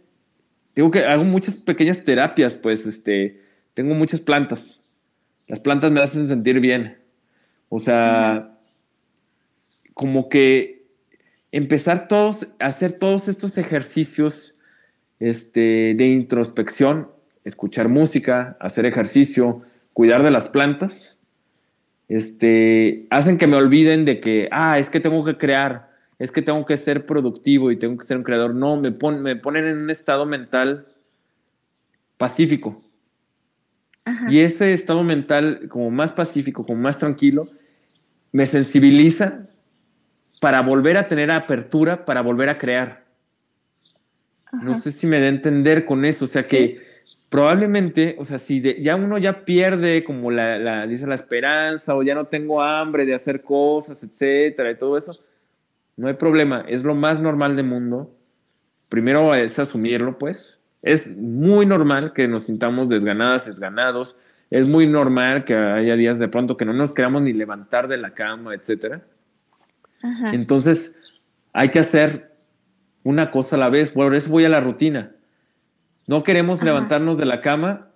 [0.74, 3.42] tengo que, hago muchas pequeñas terapias, pues, este,
[3.74, 4.82] tengo muchas plantas.
[5.48, 6.98] Las plantas me hacen sentir bien.
[7.70, 8.58] O sea,
[9.94, 10.88] como que
[11.54, 14.58] empezar todos, hacer todos estos ejercicios
[15.20, 17.08] este, de introspección
[17.44, 19.62] escuchar música, hacer ejercicio,
[19.94, 21.18] cuidar de las plantas,
[22.08, 25.91] este, hacen que me olviden de que, ah, es que tengo que crear,
[26.22, 28.54] es que tengo que ser productivo y tengo que ser un creador.
[28.54, 30.86] No, me, me ponen en un estado mental
[32.18, 32.80] pacífico.
[34.30, 37.50] Y ese estado mental como más pacífico, como más tranquilo,
[38.32, 39.48] me sensibiliza
[40.40, 43.04] para volver a tener apertura, para volver a crear.
[44.62, 46.82] No sé si me da a entender con eso, o sea que
[47.30, 52.14] probablemente, o sea, si ya uno ya pierde como la, dice la esperanza o ya
[52.14, 55.18] no tengo hambre de hacer cosas, etcétera, y todo eso,
[56.02, 58.12] no hay problema, es lo más normal del mundo.
[58.90, 60.58] Primero es asumirlo, pues.
[60.82, 64.18] Es muy normal que nos sintamos desganadas, desganados.
[64.50, 67.98] Es muy normal que haya días de pronto que no nos queramos ni levantar de
[67.98, 69.02] la cama, etcétera.
[70.34, 70.96] Entonces,
[71.54, 72.32] hay que hacer
[73.04, 73.92] una cosa a la vez.
[73.92, 75.12] Por eso voy a la rutina.
[76.08, 77.90] No queremos levantarnos de la cama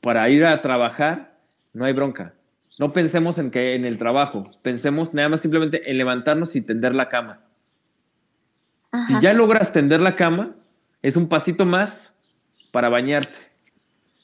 [0.00, 1.36] para ir a trabajar,
[1.74, 2.32] no hay bronca.
[2.78, 6.94] No pensemos en que en el trabajo, pensemos nada más simplemente en levantarnos y tender
[6.94, 7.40] la cama.
[9.06, 10.54] Si ya logras tender la cama,
[11.02, 12.12] es un pasito más
[12.72, 13.38] para bañarte.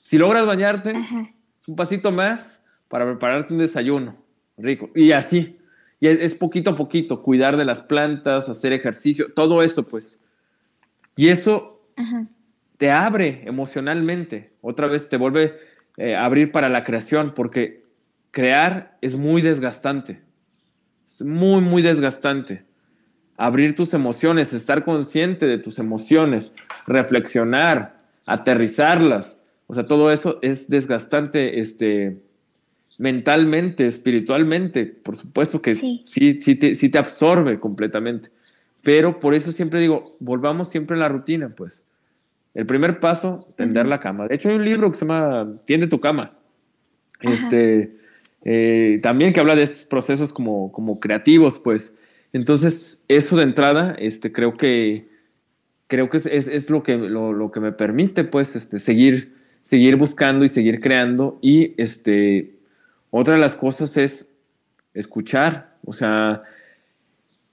[0.03, 4.17] Si logras bañarte, es un pasito más para prepararte un desayuno
[4.57, 4.91] rico.
[4.95, 5.59] Y así.
[5.99, 10.21] Y es, poquito a poquito, cuidar de las plantas, hacer ejercicio, todo eso, pues.
[11.17, 11.81] Y eso
[12.77, 15.59] te abre emocionalmente, otra vez te vuelve
[15.97, 17.87] eh, a abrir para la creación, porque
[18.31, 20.23] crear es muy desgastante,
[21.07, 22.66] es muy, muy desgastante.
[23.37, 26.53] Abrir tus emociones, estar consciente de tus emociones,
[26.87, 32.23] reflexionar, aterrizarlas, o sea, todo eso es desgastante este,
[32.99, 38.31] mentalmente, espiritualmente, por supuesto que sí, sí, sí, te, sí te absorbe completamente.
[38.83, 41.83] Pero por eso siempre digo, volvamos siempre a la rutina, pues.
[42.55, 44.29] El primer paso, tender la cama.
[44.29, 46.39] De hecho, hay un libro que se llama Tiende tu cama.
[47.21, 47.97] Este,
[48.45, 51.93] eh, también que habla de estos procesos como, como creativos, pues.
[52.37, 55.09] Entonces, eso de entrada, este, creo que,
[55.87, 59.97] creo que es, es, lo, que, lo, lo, que me permite, pues, este, seguir, seguir
[59.97, 61.39] buscando y seguir creando.
[61.41, 62.59] Y este,
[63.09, 64.29] otra de las cosas es
[64.93, 66.43] escuchar, o sea,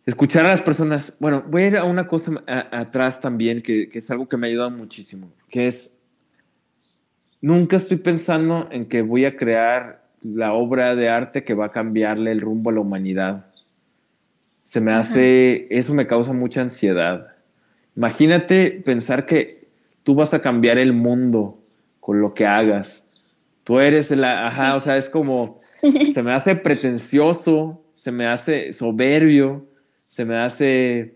[0.05, 1.15] escuchar a las personas.
[1.17, 4.49] Bueno, voy a ir a una cosa atrás también, que, es algo que me ha
[4.49, 5.93] ayudado muchísimo, que es,
[7.39, 11.71] nunca estoy pensando en que voy a crear la obra de arte que va a
[11.71, 13.52] cambiarle el rumbo a la humanidad.
[14.63, 17.35] Se me hace, eso me causa mucha ansiedad.
[17.95, 19.67] Imagínate pensar que
[20.03, 21.59] tú vas a cambiar el mundo
[21.99, 23.05] con lo que hagas.
[23.63, 25.61] Tú eres la, ajá, o sea, es como,
[26.13, 29.67] se me hace pretencioso, se me hace soberbio,
[30.09, 31.15] se me hace,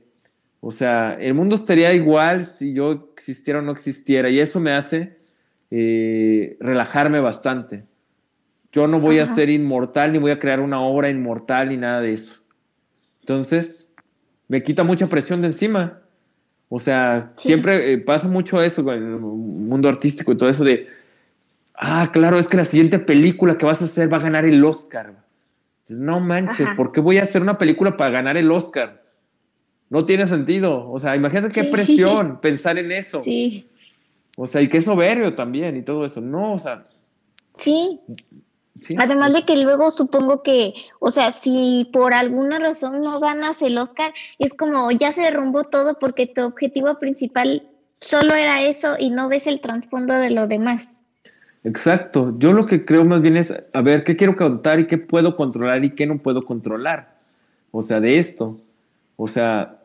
[0.60, 4.72] o sea, el mundo estaría igual si yo existiera o no existiera, y eso me
[4.72, 5.18] hace
[5.72, 7.84] eh, relajarme bastante.
[8.72, 12.02] Yo no voy a ser inmortal, ni voy a crear una obra inmortal, ni nada
[12.02, 12.34] de eso.
[13.28, 13.88] Entonces,
[14.48, 16.00] me quita mucha presión de encima.
[16.70, 20.88] O sea, siempre eh, pasa mucho eso en el mundo artístico y todo eso de,
[21.76, 24.64] ah, claro, es que la siguiente película que vas a hacer va a ganar el
[24.64, 25.28] Oscar
[25.90, 29.04] no manches, ¿por qué voy a hacer una película para ganar el Oscar?
[29.90, 30.90] No tiene sentido.
[30.90, 33.22] O sea, imagínate qué presión pensar en eso.
[33.22, 33.70] Sí.
[34.36, 36.20] O sea, y qué soberbio también y todo eso.
[36.20, 36.84] No, o sea.
[37.58, 38.02] Sí.
[38.98, 43.78] Además de que luego supongo que, o sea, si por alguna razón no ganas el
[43.78, 47.64] Oscar, es como ya se derrumbó todo porque tu objetivo principal
[48.00, 51.02] solo era eso y no ves el trasfondo de lo demás.
[51.64, 52.34] Exacto.
[52.38, 55.36] Yo lo que creo más bien es, a ver, ¿qué quiero contar y qué puedo
[55.36, 57.16] controlar y qué no puedo controlar?
[57.72, 58.58] O sea, de esto.
[59.16, 59.80] O sea,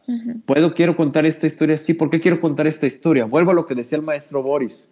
[0.44, 3.24] puedo, quiero contar esta historia, sí, ¿por qué quiero contar esta historia?
[3.24, 4.86] Vuelvo a lo que decía el maestro Boris.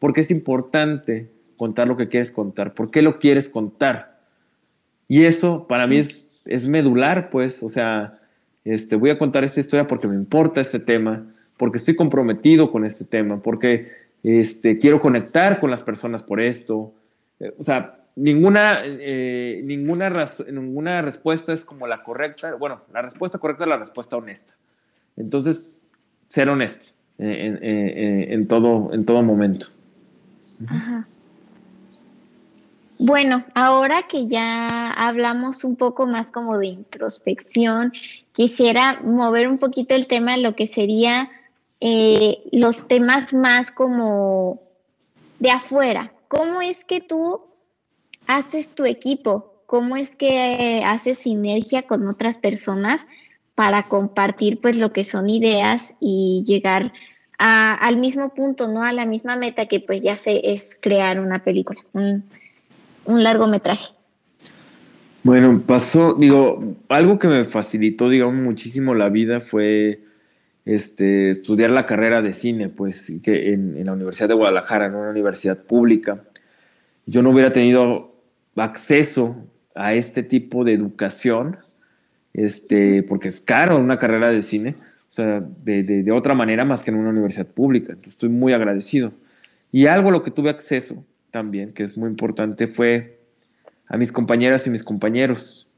[0.00, 2.74] Porque es importante contar lo que quieres contar?
[2.74, 4.18] ¿Por qué lo quieres contar?
[5.08, 8.18] Y eso para mí es, es medular, pues, o sea,
[8.64, 12.84] este, voy a contar esta historia porque me importa este tema, porque estoy comprometido con
[12.84, 16.92] este tema, porque este, quiero conectar con las personas por esto.
[17.40, 22.54] Eh, o sea, ninguna, eh, ninguna, ninguna respuesta es como la correcta.
[22.54, 24.54] Bueno, la respuesta correcta es la respuesta honesta.
[25.16, 25.86] Entonces,
[26.28, 26.86] ser honesto
[27.18, 29.68] en, todo, en todo momento.
[32.98, 37.92] Bueno, ahora que ya hablamos un poco más como de introspección,
[38.32, 41.30] quisiera mover un poquito el tema de lo que sería
[41.80, 44.62] eh, los temas más como
[45.40, 46.12] de afuera.
[46.28, 47.42] ¿Cómo es que tú
[48.26, 49.62] haces tu equipo?
[49.66, 53.06] ¿Cómo es que haces sinergia con otras personas
[53.54, 56.92] para compartir pues lo que son ideas y llegar
[57.38, 58.82] al mismo punto, ¿no?
[58.82, 61.80] A la misma meta que pues ya sé es crear una película,
[63.04, 63.92] un largometraje.
[65.24, 70.02] Bueno, pasó, digo, algo que me facilitó, digamos, muchísimo la vida fue
[70.66, 75.10] este, estudiar la carrera de cine, pues, que en, la Universidad de Guadalajara, en una
[75.10, 76.24] universidad pública,
[77.06, 78.14] yo no hubiera tenido
[78.56, 79.36] acceso
[79.74, 81.56] a este tipo de educación,
[82.34, 84.76] este, porque es caro una carrera de cine.
[85.06, 87.96] O sea, de, otra manera más que en una universidad pública.
[88.06, 89.12] Estoy muy agradecido.
[89.72, 91.04] Y algo a lo que tuve acceso
[91.34, 93.18] también, que es muy importante, fue
[93.88, 95.68] a mis compañeras y mis compañeros.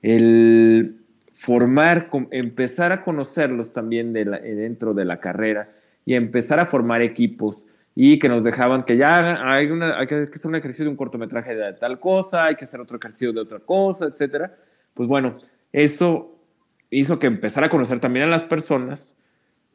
[0.00, 1.02] El
[1.34, 5.70] formar, empezar a conocerlos también dentro de la carrera
[6.06, 10.14] y empezar a formar equipos y que nos dejaban que ya hay, una, hay que
[10.14, 13.40] hacer un ejercicio de un cortometraje de tal cosa, hay que hacer otro ejercicio de
[13.40, 14.56] otra cosa, etcétera.
[14.94, 15.36] Pues bueno,
[15.72, 16.38] eso
[16.88, 19.14] hizo que empezara a conocer también a las personas,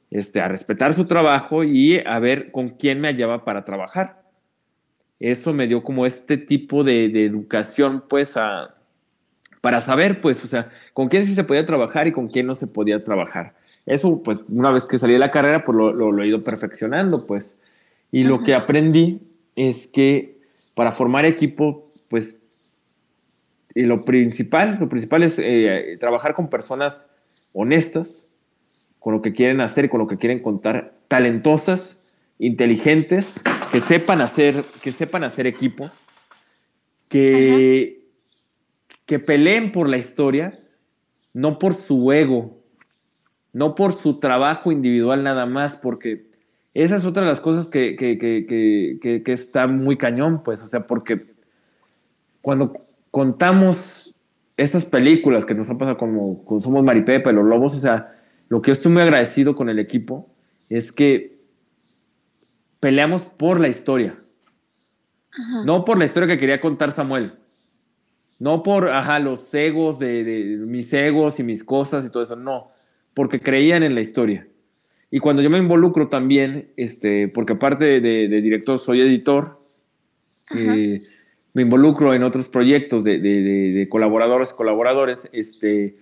[0.10, 4.25] este, a respetar su trabajo y a ver con quién me hallaba para trabajar.
[5.20, 8.76] Eso me dio como este tipo de, educación, pues, a,
[9.62, 12.56] para saber, pues, o sea, con quién sí se podía trabajar y con quién no
[12.56, 13.56] se podía trabajar.
[13.86, 17.26] Eso, pues, una vez que salí de la carrera, pues lo, lo, he ido perfeccionando,
[17.26, 17.58] pues.
[18.12, 19.22] Y lo que aprendí
[19.56, 20.40] es que
[20.74, 22.40] para formar equipo, pues
[23.76, 27.06] y lo principal, lo principal es eh, trabajar con personas
[27.52, 28.26] honestas,
[29.00, 32.00] con lo que quieren hacer, con lo que quieren contar, talentosas,
[32.40, 33.44] inteligentes,
[33.76, 35.90] que sepan hacer, que sepan hacer equipo,
[37.10, 38.08] que,
[39.06, 40.58] que peleen por la historia,
[41.34, 42.64] no por su ego,
[43.52, 46.32] no por su trabajo individual nada más, porque
[46.74, 50.88] esa es otra de las cosas que, que, que está muy cañón, pues, o sea,
[50.88, 51.34] porque
[52.42, 54.16] cuando contamos
[54.56, 58.16] estas películas que nos han pasado como, Somos Maripepa y Los Lobos, o sea,
[58.48, 60.30] lo que yo estoy muy agradecido con el equipo
[60.70, 61.35] es que
[62.80, 64.18] peleamos por la historia.
[65.66, 67.34] No por la historia que quería contar Samuel.
[68.40, 72.36] No por, ajá, los egos de, mis egos y mis cosas y todo eso.
[72.36, 72.72] No,
[73.14, 74.48] porque creían en la historia.
[75.12, 79.62] Y cuando yo me involucro también, este, porque aparte de, director soy editor,
[80.56, 81.04] eh,
[81.54, 85.98] me involucro en otros proyectos de, colaboradores colaboradores, este,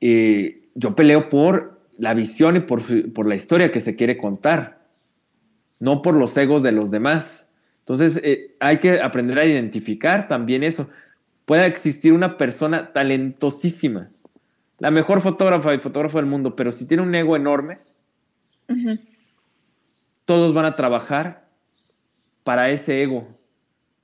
[0.00, 2.82] eh, yo peleo por la visión y por,
[3.12, 4.77] por, la historia que se quiere contar,
[5.78, 7.48] no por los egos de los demás.
[7.80, 10.88] Entonces, eh, hay que aprender a identificar también eso.
[11.44, 14.10] Puede existir una persona talentosísima,
[14.78, 17.78] la mejor fotógrafa y fotógrafo del mundo, pero si tiene un ego enorme,
[20.24, 21.48] todos van a trabajar
[22.44, 23.26] para ese ego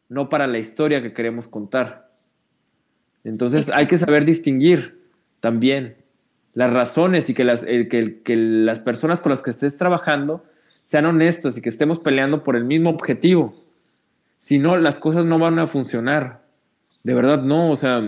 [0.08, 2.08] no para la historia que queremos contar.
[3.24, 5.02] Entonces hay que saber distinguir
[5.40, 5.96] también
[6.52, 10.44] las razones y que las, que, las personas con las que estés trabajando
[10.84, 13.54] sean honestas y que estemos peleando por el mismo objetivo.
[14.38, 16.44] Si no, las cosas no van a funcionar.
[17.02, 17.70] De verdad, no.
[17.70, 18.02] O sea,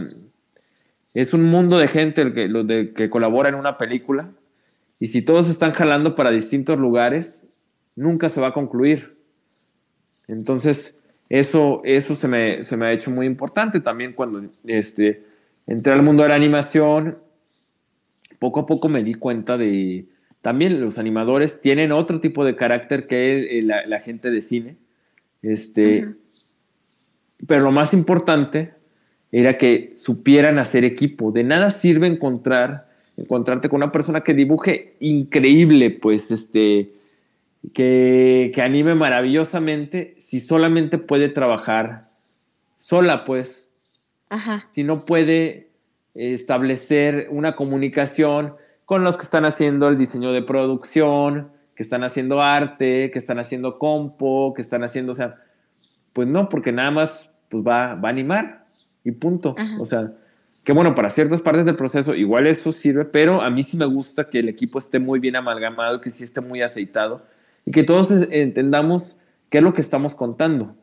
[1.14, 4.31] es un mundo de gente el que, de, que colabora en una película
[4.99, 7.47] y si todos están jalando para distintos lugares,
[7.95, 9.16] nunca se va a concluir.
[10.29, 10.97] Entonces,
[11.29, 15.24] eso, eso se, me, se me ha hecho muy importante también cuando este,
[15.66, 17.18] entré al mundo de la animación.
[18.39, 20.07] Poco a poco me di cuenta de,
[20.47, 24.77] también los animadores tienen otro tipo de carácter que la, gente de cine.
[25.43, 26.11] Este,
[27.49, 28.73] Pero lo más importante
[29.33, 31.33] era que supieran hacer equipo.
[31.33, 36.93] De nada sirve encontrar, encontrarte con una persona que dibuje increíble, pues, este,
[37.73, 42.09] que, anime maravillosamente si solamente puede trabajar
[42.77, 43.69] sola, pues.
[44.29, 44.69] Ajá.
[44.71, 45.71] Si no puede
[46.15, 48.55] establecer una comunicación
[48.87, 53.39] con los que están haciendo el diseño de producción, que están haciendo arte, que están
[53.39, 55.37] haciendo compo, que están haciendo, o sea,
[56.12, 58.64] pues no, porque nada más pues va, va a animar
[59.05, 59.55] y punto.
[59.78, 60.12] O sea,
[60.64, 63.84] que bueno, para ciertas partes del proceso igual eso sirve, pero a mí sí me
[63.84, 67.22] gusta que el equipo esté muy bien amalgamado, que sí esté muy aceitado
[67.64, 69.18] y que todos entendamos
[69.51, 70.74] qué es lo que estamos contando.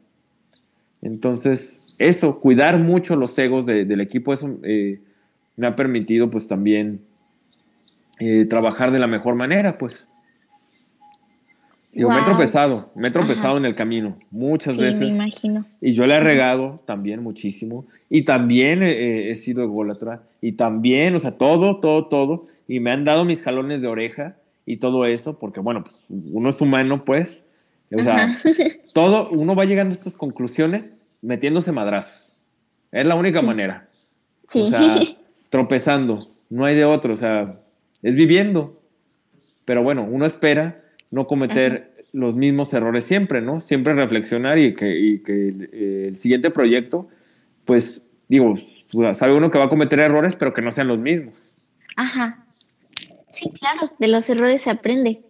[1.01, 5.01] Entonces, eso, cuidar mucho los egos del equipo, eso eh,
[5.55, 7.01] me ha permitido pues también
[8.23, 10.09] eh, trabajar de la mejor manera, pues.
[11.91, 14.99] Digo, me he tropezado, me he tropezado en el camino muchas veces.
[14.99, 15.65] Me imagino.
[15.79, 17.85] Y yo le he regado también muchísimo.
[18.09, 20.23] Y también he sido ególatra.
[20.41, 22.47] Y también, o sea, todo, todo, todo.
[22.67, 26.49] Y me han dado mis jalones de oreja y todo eso, porque bueno, pues uno
[26.49, 27.45] es humano, pues.
[27.91, 28.37] O sea,
[28.93, 32.33] todo, uno va llegando a estas conclusiones metiéndose madrazos.
[32.91, 33.87] Es la única manera.
[34.47, 34.61] Sí.
[34.61, 34.95] O sea,
[35.49, 36.27] tropezando.
[36.49, 37.13] No hay de otro.
[37.13, 37.59] O sea,
[38.03, 38.79] es viviendo.
[39.65, 43.59] Pero bueno, uno espera no cometer los mismos errores siempre, ¿no?
[43.59, 47.07] Siempre reflexionar y que, y que el, el siguiente proyecto,
[47.65, 48.55] pues, digo,
[49.13, 51.55] sabe uno que va a cometer errores, pero que no sean los mismos.
[51.95, 52.45] Ajá.
[53.29, 55.23] Sí, claro, de los errores se aprende.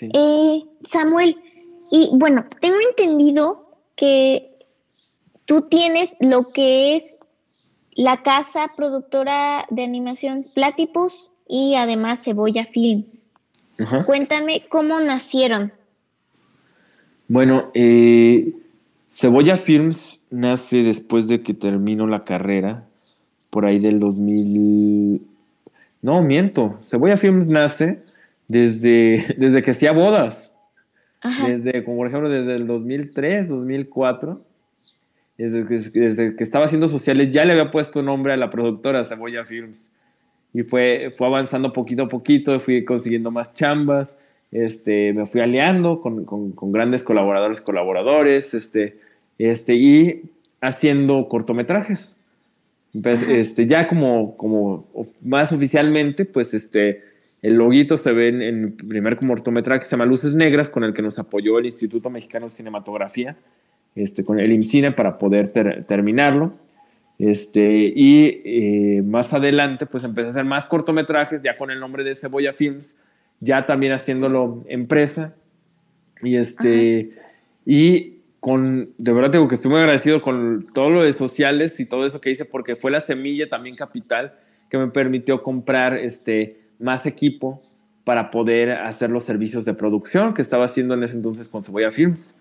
[0.00, 1.36] Eh, Samuel,
[1.90, 4.50] y bueno, tengo entendido que
[5.44, 7.18] tú tienes lo que es
[7.92, 13.30] la casa productora de animación Platypus y además Cebolla Films.
[14.06, 15.72] Cuéntame cómo nacieron.
[17.28, 18.52] Bueno, eh,
[19.12, 22.86] Cebolla Films nace después de que termino la carrera,
[23.50, 25.22] por ahí del 2000.
[26.02, 26.78] No, miento.
[26.84, 28.00] Cebolla Films nace
[28.48, 30.52] desde, desde que hacía bodas.
[31.46, 34.40] Desde, como por ejemplo, desde el 2003, 2004.
[35.36, 39.04] Desde que, desde que estaba haciendo sociales, ya le había puesto nombre a la productora
[39.04, 39.90] Cebolla Films
[40.54, 44.16] y fue, fue avanzando poquito a poquito, fui consiguiendo más chambas,
[44.50, 48.98] este, me fui aliando con, con, grandes colaboradores, colaboradores, este,
[49.38, 50.22] este, y
[50.60, 52.16] haciendo cortometrajes.
[52.94, 54.86] este, ya como, como
[55.22, 57.02] más oficialmente, pues este,
[57.42, 60.94] el loguito se ve en, el primer cortometraje que se llama Luces Negras, con el
[60.94, 63.36] que nos apoyó el Instituto Mexicano de Cinematografía,
[63.94, 65.52] este, con el IMCINE para poder
[65.86, 66.54] terminarlo.
[67.18, 72.04] Este, y eh, más adelante, pues empecé a hacer más cortometrajes, ya con el nombre
[72.04, 72.96] de Cebolla Films,
[73.40, 75.34] ya también haciéndolo empresa.
[76.22, 77.10] Y este,
[77.66, 81.86] y con, de verdad tengo que estoy muy agradecido con todo lo de sociales y
[81.86, 84.34] todo eso que hice, porque fue la semilla también capital
[84.70, 87.62] que me permitió comprar este, más equipo
[88.04, 91.90] para poder hacer los servicios de producción que estaba haciendo en ese entonces con Cebolla
[91.90, 92.36] Films.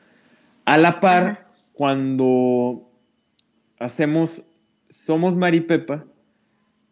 [0.65, 2.89] A la par, cuando
[3.79, 4.43] hacemos
[4.89, 6.05] somos Maripepa,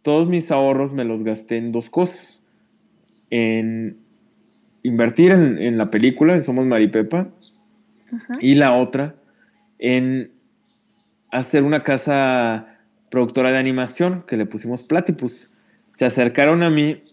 [0.02, 2.44] todos mis ahorros me los gasté en dos cosas.
[3.30, 3.98] En
[4.84, 7.30] invertir en, la película, en Somos Maripepa,
[8.40, 9.16] y la otra
[9.80, 10.32] en
[11.32, 12.78] hacer una casa
[13.10, 15.52] productora de animación que le pusimos Platypus.
[15.92, 17.04] Se acercaron a mí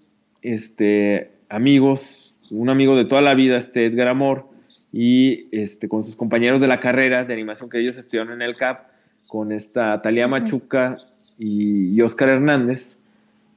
[0.43, 4.49] este, amigos, un amigo de toda la vida, este Edgar Amor,
[4.93, 8.57] y este, con sus compañeros de la carrera de animación que ellos estudiaron en el
[8.57, 8.92] CAP,
[9.33, 10.99] con esta Talía Machuca
[11.39, 12.99] y, Oscar Hernández,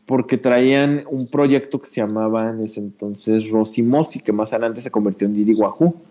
[0.06, 4.90] porque traían un proyecto que se llamaba en ese entonces Rosimosi, que más adelante se
[4.90, 6.02] convirtió en Didi Wahoo.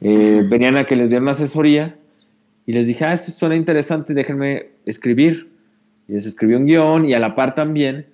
[0.00, 1.96] Eh, venían a que les dieran asesoría
[2.66, 5.50] y les dije, ah, esto suena interesante, déjenme escribir.
[6.06, 8.06] Y les escribió un guion y a la par también,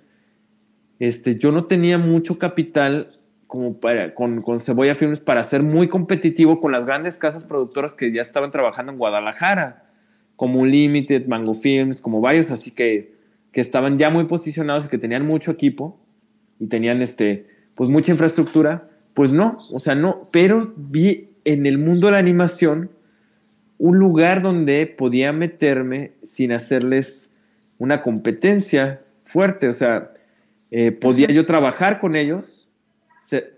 [0.99, 5.89] este, yo no tenía mucho capital como para, con, con Cebolla Films para ser muy
[5.89, 9.89] competitivo con las grandes casas productoras que ya estaban trabajando en Guadalajara
[10.41, 13.12] como Limited, Mango Films, como varios así que,
[13.53, 16.01] que estaban ya muy posicionados y que tenían mucho equipo
[16.59, 21.76] y tenían este, pues mucha infraestructura, pues no, o sea, no, pero vi en el
[21.76, 22.88] mundo de la animación
[23.76, 27.30] un lugar donde podía meterme sin hacerles
[27.76, 30.14] una competencia fuerte, o sea,
[30.70, 32.66] eh, podía yo trabajar con ellos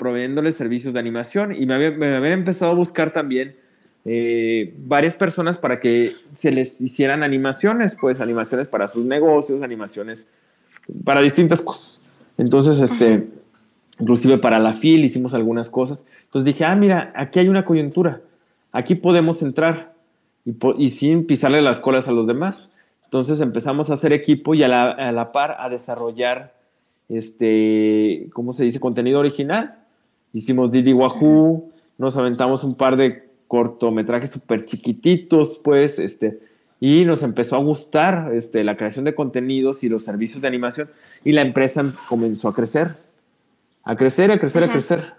[0.01, 3.62] proveyéndoles servicios de animación y me había, me había empezado a buscar también
[4.05, 10.27] eh, varias personas para que se les hicieran animaciones, pues animaciones para sus negocios, animaciones
[11.05, 12.01] para distintas cosas.
[12.37, 13.29] Entonces, este,
[14.01, 16.07] inclusive para la FIL hicimos algunas cosas.
[16.25, 18.21] Entonces dije, ah, mira, aquí hay una coyuntura,
[18.73, 19.93] aquí podemos entrar
[20.79, 22.71] y, sin pisarle las colas a los demás.
[23.05, 26.55] Entonces empezamos a hacer equipo y a la, par a desarrollar,
[27.09, 28.81] este, ¿cómo se dice?
[28.81, 29.77] Contenido original.
[30.33, 36.41] Hicimos Didi Wahoo, nos aventamos un par de cortometrajes súper chiquititos, pues, este,
[36.81, 40.89] y nos empezó a gustar este, la creación de contenidos y los servicios de animación,
[41.23, 42.97] y la empresa comenzó a crecer,
[43.85, 45.13] a crecer, a crecer, a crecer.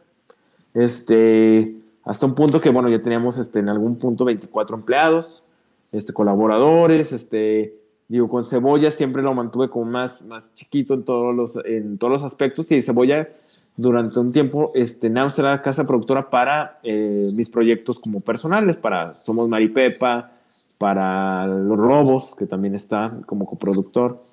[0.73, 5.43] Este, hasta un punto que, bueno, ya teníamos este, en algún punto 24 empleados,
[5.91, 7.75] este, colaboradores, este,
[8.07, 12.13] digo, con Cebolla siempre lo mantuve como más, más chiquito en todos los, en todos
[12.13, 13.29] los aspectos, y Cebolla
[13.75, 19.15] durante un tiempo, este, NAM será casa productora para eh, mis proyectos como personales, para
[19.17, 20.31] Somos Maripepa,
[20.77, 24.23] para Los Robos, que también está como coproductor.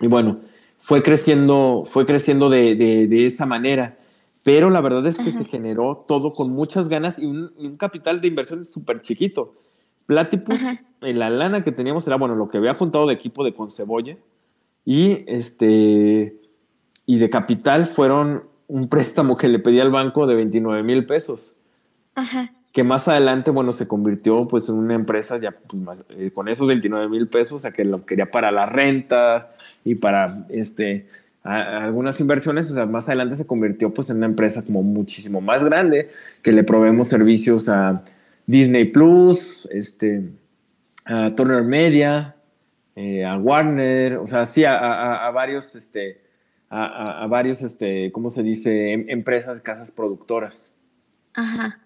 [0.00, 0.38] Y bueno,
[0.78, 3.98] fue creciendo, fue creciendo de, de, esa manera.
[4.44, 8.28] Pero la verdad es que se generó todo con muchas ganas y un, capital de
[8.28, 9.56] inversión súper chiquito.
[10.06, 10.58] Platypus,
[11.02, 14.16] en la lana que teníamos era, bueno, lo que había juntado de equipo de Concebolla.
[14.86, 16.47] Y este
[17.08, 21.54] y de capital fueron un préstamo que le pedí al banco de 29 mil pesos.
[22.14, 22.52] Ajá.
[22.70, 26.66] Que más adelante, bueno, se convirtió pues en una empresa ya pues, eh, con esos
[26.68, 29.54] 29 mil pesos, o sea, que lo quería para la renta
[29.86, 31.06] y para este,
[31.44, 35.64] algunas inversiones, o sea, más adelante se convirtió pues en una empresa como muchísimo más
[35.64, 36.10] grande,
[36.42, 38.02] que le proveemos servicios a
[38.46, 40.24] Disney Plus, este,
[41.06, 42.36] a Turner Media,
[42.96, 46.27] eh, a Warner, o sea, sí, a, a varios, este,
[46.70, 50.72] a, varios, este, ¿cómo se dice?, em, empresas, casas productoras.
[51.34, 51.78] Ajá.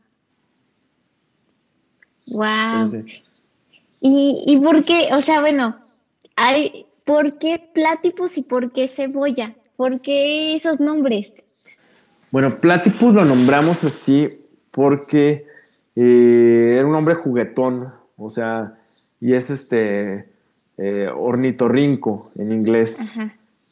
[2.26, 3.04] Wow.
[4.00, 5.08] ¿Y, ¿Y por qué?
[5.12, 5.76] O sea, bueno,
[6.36, 9.54] hay, ¿por qué Platypus y por qué Cebolla?
[9.76, 11.34] ¿Por qué esos nombres?
[12.30, 14.28] Bueno, Platypus lo nombramos así
[14.70, 15.46] porque
[15.94, 18.78] eh, era un hombre juguetón, o sea,
[19.20, 20.28] y es este
[20.78, 22.98] eh, ornitorrinco en inglés.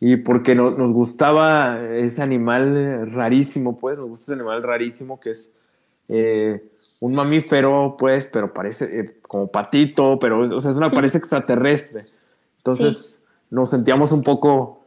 [0.02, 5.50] Y porque nos gustaba ese animal rarísimo, pues, nos gusta ese animal rarísimo que es
[6.08, 6.64] eh,
[7.00, 12.06] un mamífero, pues, pero parece eh, como patito, pero, o sea, es una, parece extraterrestre.
[12.56, 13.20] Entonces
[13.50, 14.80] nos sentíamos un poco,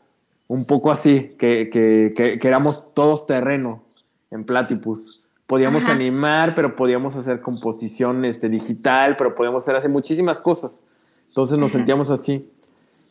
[0.47, 3.83] un poco así, que, que, que, éramos todos terreno
[4.31, 5.21] en Platypus.
[5.45, 10.81] Podíamos animar, pero podíamos hacer composición este, digital, pero podíamos hacer, hacer muchísimas cosas.
[11.27, 12.49] Entonces nos sentíamos así.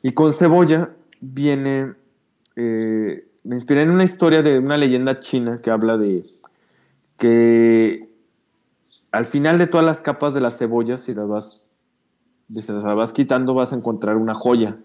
[0.02, 0.90] Y con Cebolla
[1.22, 1.94] viene,
[2.56, 6.26] eh, me inspiré en una historia de una leyenda china que habla de
[7.16, 8.10] que
[9.12, 11.60] al final de todas las capas de las cebollas, si las vas,
[12.50, 14.76] si las vas quitando, vas a encontrar una joya.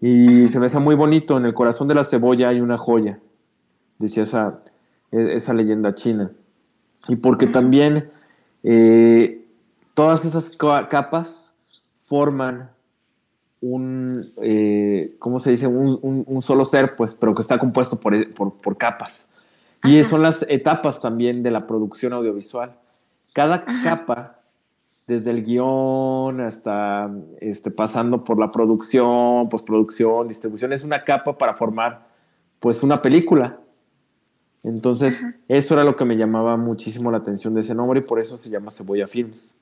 [0.00, 3.18] Y se me hace muy bonito, en el corazón de la cebolla hay una joya,
[3.98, 4.60] decía esa,
[5.10, 6.30] e, esa leyenda china.
[7.08, 8.10] Y porque también
[8.62, 9.46] eh,
[9.94, 11.54] todas esas capas
[12.02, 12.70] forman
[13.62, 15.66] un, eh, ¿cómo se dice?
[15.66, 19.28] Un, solo ser, pues, pero que está compuesto por, por, capas.
[19.84, 22.76] Y son las etapas también de la producción audiovisual.
[23.32, 24.40] Cada capa,
[25.06, 31.54] desde el guion hasta este, pasando por la producción, postproducción, distribución, es una capa para
[31.54, 32.08] formar
[32.58, 33.60] pues una película.
[34.62, 38.18] Entonces, eso era lo que me llamaba muchísimo la atención de ese nombre y por
[38.18, 39.54] eso se llama Cebolla Films.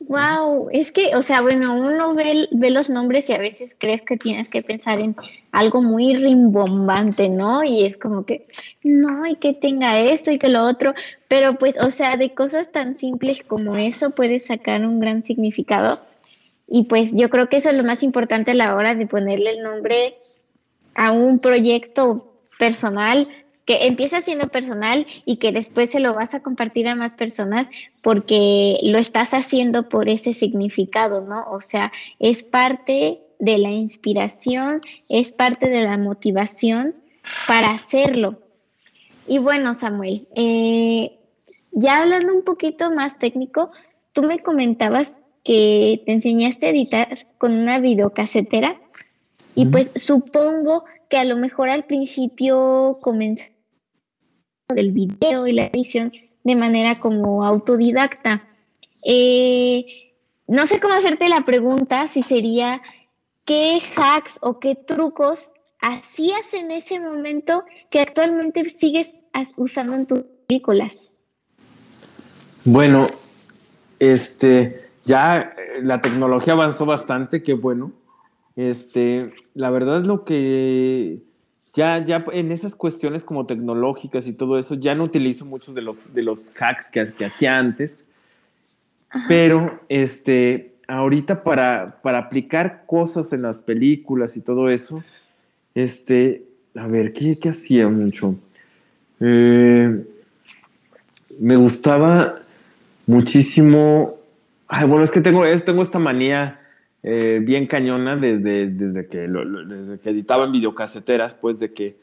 [0.00, 4.02] Wow, es que, o sea, bueno, uno ve, ve, los nombres y a veces crees
[4.02, 5.16] que tienes que pensar en
[5.50, 7.64] algo muy rimbombante, ¿no?
[7.64, 8.46] Y es como que,
[8.84, 10.94] no, y que tenga esto y que lo otro,
[11.26, 16.00] pero pues, o sea, de cosas tan simples como eso puedes sacar un gran significado.
[16.68, 19.50] Y pues yo creo que eso es lo más importante a la hora de ponerle
[19.50, 20.14] el nombre
[20.94, 23.28] a un proyecto personal
[23.68, 27.68] que empieza siendo personal y que después se lo vas a compartir a más personas
[28.00, 31.44] porque lo estás haciendo por ese significado, ¿no?
[31.50, 36.94] O sea, es parte de la inspiración, es parte de la motivación
[37.46, 38.38] para hacerlo.
[39.26, 41.18] Y bueno, Samuel, eh,
[41.72, 43.70] ya hablando un poquito más técnico,
[44.14, 48.80] tú me comentabas que te enseñaste a editar con una videocasetera
[49.54, 53.57] y pues supongo que a lo mejor al principio comenzaste
[54.74, 56.12] del video y la edición
[56.44, 58.44] de manera como autodidacta.
[59.02, 59.86] Eh,
[60.46, 62.82] no sé cómo hacerte la pregunta, si sería
[63.44, 65.50] qué hacks o qué trucos
[65.80, 69.18] hacías en ese momento que actualmente sigues
[69.56, 71.12] usando en tus películas.
[72.64, 73.06] Bueno,
[73.98, 77.92] este, ya eh, la tecnología avanzó bastante, qué bueno.
[78.56, 81.22] Este, la verdad es lo que
[81.78, 85.82] ya, ya en esas cuestiones como tecnológicas y todo eso, ya no utilizo muchos de
[85.82, 88.04] los, de los hacks que, que hacía antes.
[89.28, 95.04] Pero este, ahorita para, para aplicar cosas en las películas y todo eso,
[95.76, 96.42] este,
[96.74, 98.34] a ver, ¿qué, qué hacía mucho?
[99.20, 100.04] Eh,
[101.38, 102.40] me gustaba
[103.06, 104.16] muchísimo.
[104.66, 106.57] Ay, bueno, es que tengo, tengo esta manía
[107.02, 111.96] eh, bien cañona desde, desde, que desde que editaba en videocaseteras, pues de que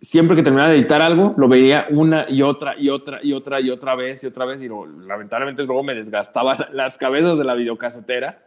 [0.00, 3.60] siempre que terminaba de editar algo, lo veía una y otra y otra y otra
[3.60, 4.68] y otra vez y otra vez y
[5.06, 8.42] lamentablemente luego me desgastaba las cabezas de la videocasetera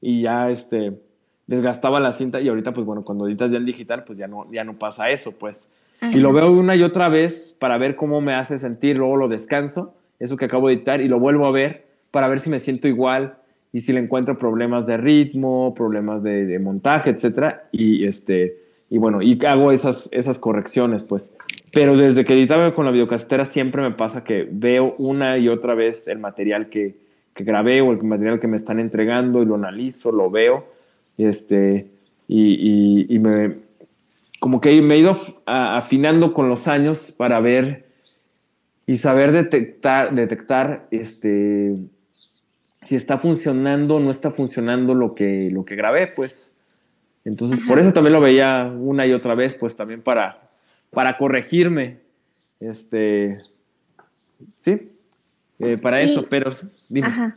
[0.00, 1.00] y ya este
[1.46, 4.50] desgastaba la cinta y ahorita pues bueno, cuando editas ya en digital pues ya no,
[4.52, 5.68] ya no pasa eso pues.
[6.02, 9.28] Y lo veo una y otra vez para ver cómo me hace sentir, luego lo
[9.28, 12.58] descanso, eso que acabo de editar y lo vuelvo a ver para ver si me
[12.58, 13.36] siento igual,
[13.72, 18.58] y si le encuentro problemas de ritmo, problemas de, montaje, etcétera, y este,
[18.88, 21.34] y bueno, y hago esas, esas correcciones, pues.
[21.72, 25.74] Pero desde que editaba con la videocastera siempre me pasa que veo una y otra
[25.74, 26.96] vez el material que,
[27.32, 30.66] que grabé o el material que me están entregando y lo analizo, lo veo,
[31.16, 31.86] este,
[32.26, 33.56] y, y, me,
[34.40, 35.16] como que me he ido
[35.46, 37.86] afinando con los años para ver
[38.86, 41.76] y saber detectar, detectar, este,
[42.86, 46.50] si está funcionando o no está funcionando lo que, lo que grabé, pues.
[47.24, 50.50] Entonces, por eso también lo veía una y otra vez, pues también para,
[50.90, 52.00] para corregirme.
[52.58, 53.42] Este,
[54.60, 54.92] sí,
[55.58, 56.52] eh, para eso, pero
[56.88, 57.08] dime.
[57.08, 57.34] Ajá.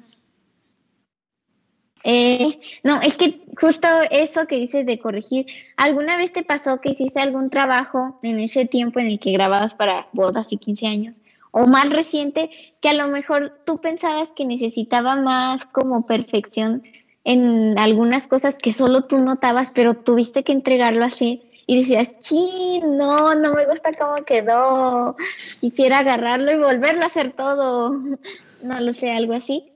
[2.05, 5.45] Eh, no, es que justo eso que dices de corregir,
[5.77, 9.73] ¿alguna vez te pasó que hiciste algún trabajo en ese tiempo en el que grababas
[9.73, 11.21] para bodas y 15 años
[11.53, 12.49] o más reciente
[12.81, 16.81] que a lo mejor tú pensabas que necesitaba más como perfección
[17.23, 22.81] en algunas cosas que solo tú notabas, pero tuviste que entregarlo así y decías, sí,
[22.83, 25.15] no, no me gusta cómo quedó,
[25.61, 27.91] quisiera agarrarlo y volverlo a hacer todo,
[28.63, 29.71] no lo sé, algo así.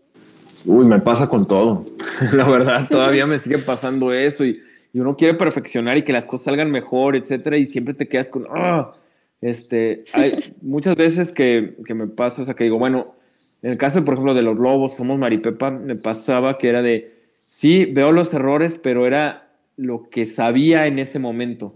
[0.66, 1.86] Uy, me pasa con todo,
[2.34, 4.60] la verdad, todavía me sigue pasando eso y,
[4.94, 8.30] y, uno quiere perfeccionar y que las cosas salgan mejor, etcétera, y siempre te quedas
[8.30, 8.94] con, ah,
[9.42, 13.16] este, hay muchas veces que, que me pasa, o sea, que digo, bueno,
[13.62, 17.14] en el caso, por ejemplo, de los lobos, somos Maripepa, me pasaba que era de,
[17.50, 21.76] sí, veo los errores, pero era lo que sabía en ese momento.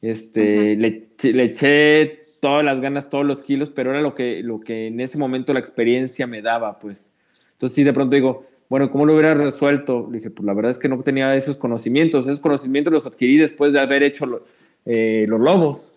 [0.00, 4.60] Este, le, le, eché todas las ganas, todos los kilos, pero era lo que, lo
[4.60, 7.14] que en ese momento la experiencia me daba, pues.
[7.52, 10.08] Entonces, sí, de pronto digo, bueno, ¿cómo lo hubiera resuelto?
[10.10, 12.26] Le dije, pues la verdad es que no tenía esos conocimientos.
[12.26, 14.44] Esos conocimientos los adquirí después de haber hecho
[14.86, 15.94] eh, los lobos.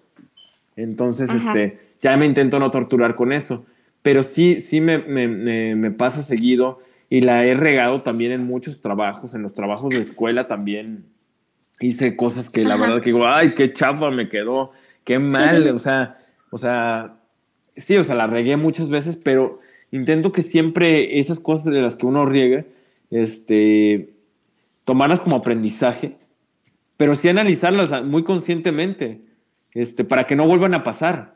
[0.76, 3.66] Entonces, este, ya me intento no torturar con eso.
[4.02, 8.82] Pero sí, sí me, me, me, pasa seguido y la he regado también en muchos
[8.82, 11.06] trabajos, en los trabajos de escuela también
[11.80, 14.72] hice cosas que la verdad que digo, ay, qué chafa me quedó,
[15.04, 16.20] qué mal, o sea,
[16.52, 17.18] o sea,
[17.76, 19.60] sí, o sea, la regué muchas veces, pero
[19.92, 22.66] intento que siempre esas cosas de las que uno riegue,
[23.12, 24.14] este,
[24.84, 26.16] tomarlas como aprendizaje,
[26.98, 29.22] pero sí analizarlas muy conscientemente,
[29.76, 31.36] este, para que no vuelvan a pasar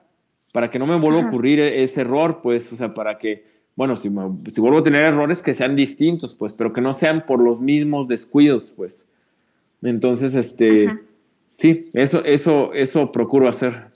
[0.51, 3.45] para que no me vuelva a ocurrir e-, ese error, pues, o sea, para que,
[3.75, 4.09] bueno, si,
[4.51, 7.59] si vuelvo a tener errores que sean distintos, pues, pero que no sean por los
[7.59, 9.07] mismos descuidos, pues.
[9.81, 10.89] Entonces, este,
[11.49, 13.89] sí, eso, eso, eso procuro hacer.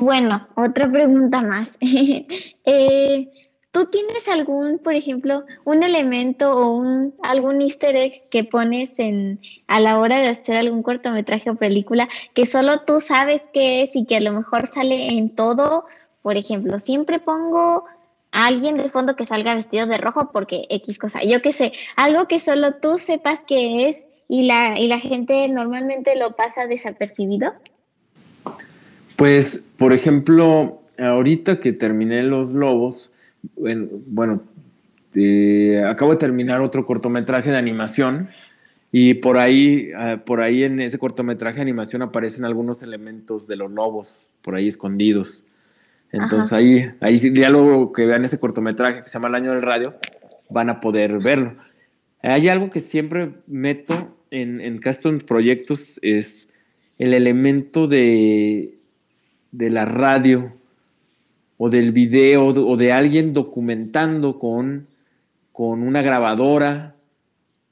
[0.00, 1.76] Bueno, otra pregunta más.
[2.64, 3.30] eh,
[3.72, 9.38] ¿Tú tienes algún, por ejemplo, un elemento o un, algún easter egg que pones en,
[9.68, 13.94] a la hora de hacer algún cortometraje o película que solo tú sabes qué es
[13.94, 15.84] y que a lo mejor sale en todo?
[16.22, 17.84] Por ejemplo, siempre pongo
[18.32, 21.22] a alguien de fondo que salga vestido de rojo porque X cosa.
[21.22, 25.48] Yo qué sé, algo que solo tú sepas qué es y la, y la gente
[25.48, 27.52] normalmente lo pasa desapercibido.
[29.14, 33.10] Pues, por ejemplo, ahorita que terminé Los Lobos,
[33.56, 34.42] bueno,
[35.86, 38.28] acabo de terminar otro cortometraje de animación
[38.92, 43.56] y por ahí, ah, por ahí en ese cortometraje de animación aparecen algunos elementos de
[43.56, 45.44] los lobos, por ahí escondidos.
[46.12, 49.62] Entonces ahí, ahí ya luego que vean ese cortometraje que se llama El Año del
[49.62, 49.94] Radio,
[50.48, 51.54] van a poder verlo.
[52.22, 56.48] Hay algo que siempre meto en, en custom proyectos, es
[56.98, 58.78] el elemento de,
[59.52, 60.52] de la radio
[61.62, 64.86] o del video o de alguien documentando con,
[65.52, 66.94] con una grabadora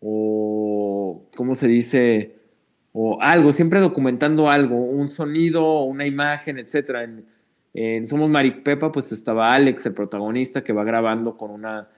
[0.02, 2.36] o, ¿cómo se dice?
[2.92, 7.24] O algo, siempre documentando algo, un sonido, una imagen, etc.
[7.72, 11.88] En, Somos Maripepa, pues estaba Alex, el protagonista, que va grabando con una,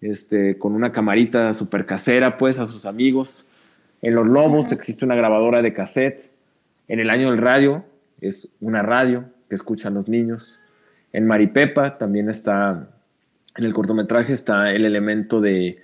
[0.00, 3.48] este, con una camarita super casera, pues, a sus amigos.
[4.00, 6.30] En Los Lobos existe una grabadora de cassette.
[6.86, 7.84] En el año del radio
[8.20, 10.61] es una radio que escuchan los niños.
[11.12, 12.88] En Maripepa también está,
[13.56, 15.78] en el cortometraje está el elemento de,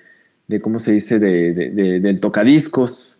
[0.62, 1.52] ¿cómo se dice?, de,
[2.00, 3.18] del tocadiscos.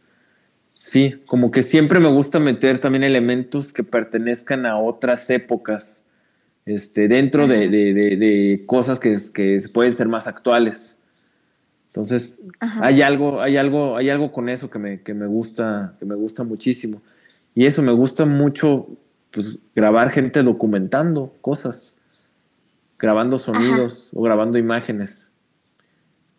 [0.79, 6.05] Sí, como que siempre me gusta meter también elementos que pertenezcan a otras épocas,
[6.65, 10.97] este, dentro de, cosas que, que pueden ser más actuales.
[11.89, 16.07] Entonces, hay algo, hay algo, hay algo con eso que me, que me gusta, que
[16.07, 17.03] me gusta muchísimo.
[17.55, 18.87] Y eso, me gusta mucho,
[19.31, 21.97] pues, grabar gente documentando cosas
[22.99, 25.29] grabando sonidos o grabando imágenes.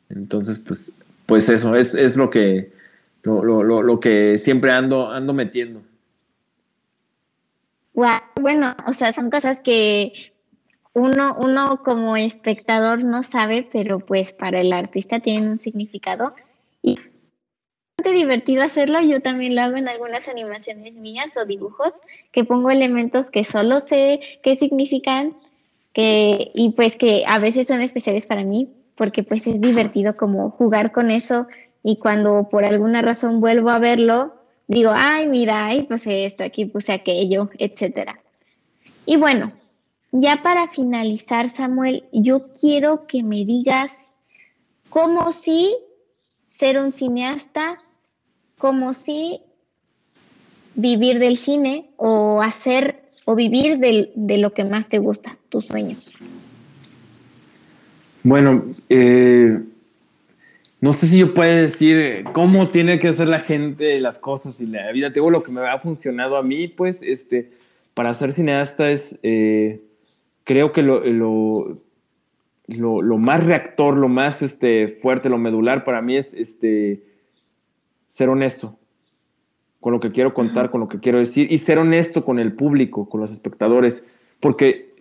[0.10, 0.95] Entonces, pues,
[1.26, 2.72] pues eso, es, es lo que
[3.24, 5.82] lo, lo, lo, que siempre ando, ando metiendo.
[7.93, 10.34] bueno, o sea, son cosas que
[10.93, 16.34] uno, uno como espectador no sabe, pero pues para el artista tienen un significado.
[16.82, 16.99] Y
[17.97, 21.93] es divertido hacerlo, yo también lo hago en algunas animaciones mías o dibujos,
[22.32, 25.36] que pongo elementos que solo sé qué significan
[25.99, 30.49] que, y pues que a veces son especiales para mí, porque pues es divertido como
[30.51, 31.47] jugar con eso
[31.83, 34.33] y cuando por alguna razón vuelvo a verlo,
[34.67, 38.21] digo, ay, mira, ahí puse esto, aquí puse aquello, etcétera.
[39.05, 39.51] Y bueno,
[40.13, 44.13] ya para finalizar, Samuel, yo quiero que me digas
[44.87, 45.75] cómo si
[46.47, 47.77] ser un cineasta,
[48.57, 49.41] cómo si
[50.75, 56.11] vivir del cine o hacer o vivir de, lo que más te gusta, tus sueños?
[58.23, 59.59] Bueno, eh,
[60.82, 64.65] no sé si yo puedo decir cómo tiene que hacer la gente las cosas y
[64.65, 65.13] la vida.
[65.13, 67.51] Tengo lo que me ha funcionado a mí, pues, este,
[67.93, 69.80] para ser cineasta es, eh,
[70.43, 71.03] creo que lo,
[72.65, 77.03] lo, más reactor, lo más este, fuerte, lo medular para mí es este,
[78.07, 78.80] ser honesto.
[79.80, 82.53] Con lo que quiero contar, con lo que quiero decir y ser honesto con el
[82.53, 84.03] público, con los espectadores,
[84.39, 84.93] porque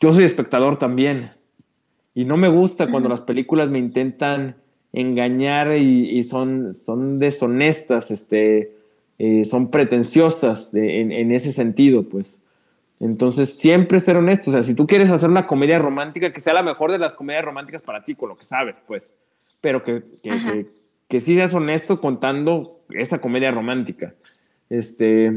[0.00, 1.32] yo soy espectador también
[2.14, 4.56] y no me gusta cuando las películas me intentan
[4.92, 8.72] engañar y, son, son deshonestas, este,
[9.18, 12.40] eh, son pretenciosas en, ese sentido, pues.
[13.00, 14.50] Entonces, siempre ser honesto.
[14.50, 17.14] O sea, si tú quieres hacer una comedia romántica, que sea la mejor de las
[17.14, 19.12] comedias románticas para ti, con lo que sabes, pues.
[19.60, 20.66] Pero que, que, que,
[21.10, 24.14] sí seas honesto contando esa comedia romántica.
[24.70, 25.32] Este,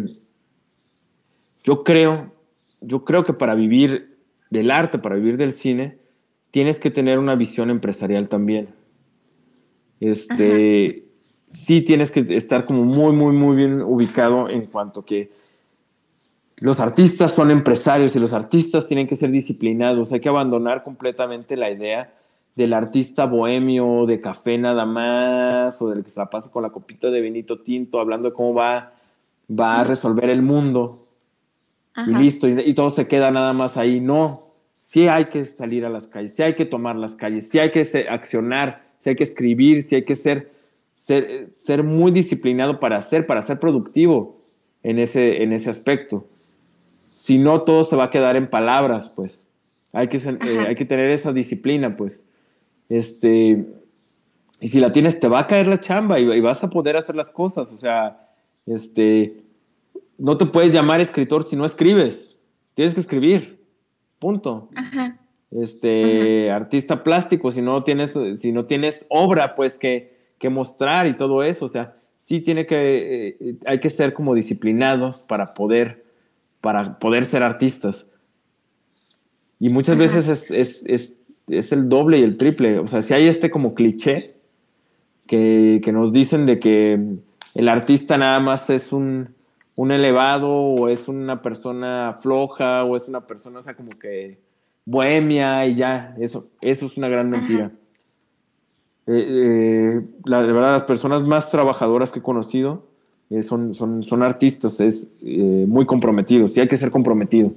[1.64, 2.34] yo creo,
[2.82, 4.18] yo creo que para vivir
[4.50, 5.98] del arte, para vivir del cine,
[6.52, 8.70] tienes que tener una visión empresarial también.
[10.00, 11.06] Este,
[11.52, 15.32] sí tienes que estar como muy, muy, muy bien ubicado en cuanto que
[16.58, 20.12] los artistas son empresarios y los artistas tienen que ser disciplinados.
[20.12, 22.17] Hay que abandonar completamente la idea
[22.58, 26.72] del artista bohemio, de café nada más, o del que se la pasa con la
[26.72, 28.94] copita de vinito tinto, hablando de cómo va,
[29.48, 31.08] va a resolver el mundo.
[32.08, 34.00] Y listo, y, todo se queda nada más ahí.
[34.00, 37.60] No, sí hay que salir a las calles, sí hay que tomar las calles, sí
[37.60, 40.52] hay que accionar, sí hay que escribir, sí hay que ser,
[40.96, 44.42] ser, ser muy disciplinado para hacer, para ser productivo
[44.82, 46.26] en ese, en ese aspecto.
[47.14, 49.48] Si no, todo se va a quedar en palabras, pues.
[49.94, 52.27] Hay que, eh, hay que tener esa disciplina, pues.
[52.90, 53.66] Este,
[54.60, 57.16] y si la tienes, te va a caer la chamba y, vas a poder hacer
[57.16, 57.72] las cosas.
[57.72, 58.30] O sea,
[58.66, 59.44] este,
[60.18, 62.38] no te puedes llamar escritor si no escribes.
[62.74, 63.66] Tienes que escribir.
[64.20, 64.70] Punto.
[64.76, 65.20] Ajá
[65.52, 71.16] este, artista plástico, si no tienes, si no tienes obra, pues que, que mostrar y
[71.16, 76.06] todo eso, o sea, sí tiene que, eh, hay que ser como disciplinados para poder,
[76.62, 78.08] para poder ser artistas.
[79.60, 81.17] Y muchas veces es, es, es,
[81.48, 84.36] es, el doble y el triple, o sea, si hay este como cliché
[85.26, 87.18] que, que nos dicen de que
[87.56, 89.30] el artista nada más es un,
[89.76, 94.40] un elevado o es una persona floja o es una persona, o sea, como que
[94.86, 97.72] bohemia y ya, eso, eso es una gran mentira.
[99.06, 102.88] Eh, eh, la, de verdad, las personas más trabajadoras que he conocido
[103.30, 107.52] eh, son, son, son, artistas, es muy comprometidos, y hay que ser comprometido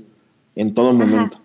[0.55, 1.38] en todo momento.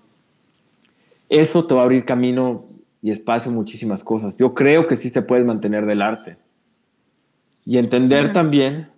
[1.30, 2.66] Eso te va a abrir camino
[3.02, 4.38] y espacio a muchísimas cosas.
[4.38, 6.38] Yo creo que sí te puedes mantener del arte.
[7.66, 8.90] Y entender también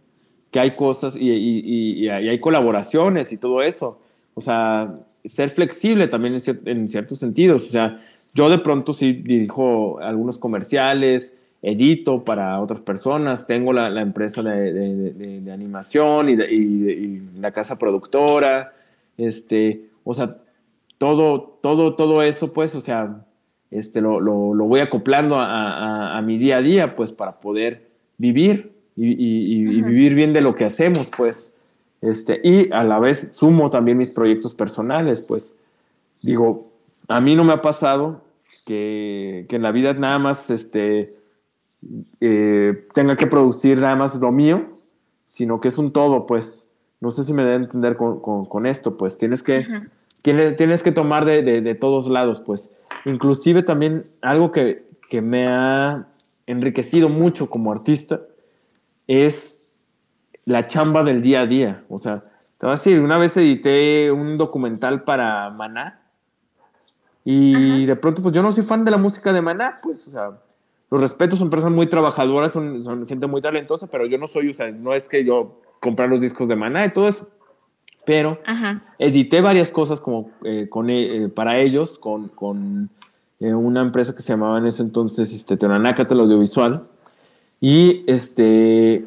[0.51, 3.99] que hay cosas y, y, hay colaboraciones y todo eso.
[4.33, 4.93] O sea,
[5.25, 7.65] ser flexible también en, ciertos sentidos.
[7.65, 8.01] O sea,
[8.33, 15.51] yo de pronto sí dirijo algunos comerciales, edito para otras personas, tengo la, empresa de,
[15.51, 18.73] animación y, la casa productora,
[19.17, 20.37] este, o sea,
[20.97, 23.25] todo, todo, todo eso, pues, o sea,
[23.71, 27.87] este, lo, voy acoplando a, mi día a día, pues, para poder
[28.17, 31.53] vivir y, vivir bien de lo que hacemos, pues.
[32.01, 35.55] Este, y a la vez sumo también mis proyectos personales, pues.
[36.21, 36.71] Digo,
[37.07, 38.21] a mí no me ha pasado
[38.65, 41.11] que, en la vida nada más este,
[42.19, 44.65] eh, tenga que producir nada más lo mío,
[45.23, 46.67] sino que es un todo, pues.
[46.99, 49.17] No sé si me debe entender con, esto, pues.
[49.17, 49.67] Tienes que,
[50.55, 52.69] tienes, que tomar de, todos lados, pues
[53.05, 56.07] inclusive también algo que, que me ha
[56.45, 58.21] enriquecido mucho como artista
[59.07, 59.61] es
[60.45, 61.83] la chamba del día a día.
[61.89, 62.23] O sea,
[62.57, 66.01] te voy a decir, una vez edité un documental para Maná
[67.23, 70.11] y de pronto, pues yo no soy fan de la música de Maná, pues, o
[70.11, 70.39] sea,
[70.89, 74.49] los respetos, son personas muy trabajadoras, son, son gente muy talentosa, pero yo no soy,
[74.49, 77.27] o sea, no es que yo comprar los discos de Maná y todo eso.
[78.07, 78.39] Pero
[78.97, 82.89] edité varias cosas como eh, con, eh, para ellos, con, con
[83.41, 86.87] eh, una empresa que se llamaba en ese entonces este, Teonanácatl Audiovisual.
[87.59, 89.05] Y este,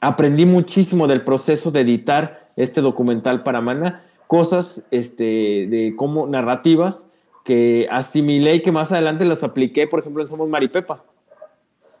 [0.00, 5.24] aprendí muchísimo del proceso de editar este documental para Mana, cosas este,
[5.68, 7.06] de cómo narrativas
[7.42, 11.02] que asimilé y que más adelante las apliqué, por ejemplo, en Somos Maripepa.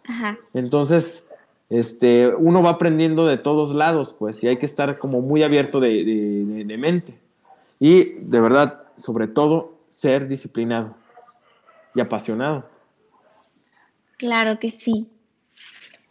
[0.04, 0.38] Ajá.
[0.54, 1.26] Entonces,
[1.70, 5.80] este, uno va aprendiendo de todos lados, pues, y hay que estar como muy abierto
[5.80, 6.04] de,
[6.66, 7.14] de mente.
[7.78, 10.94] Y de verdad, sobre todo, ser disciplinado
[11.94, 12.64] y apasionado.
[14.18, 15.08] Claro que sí.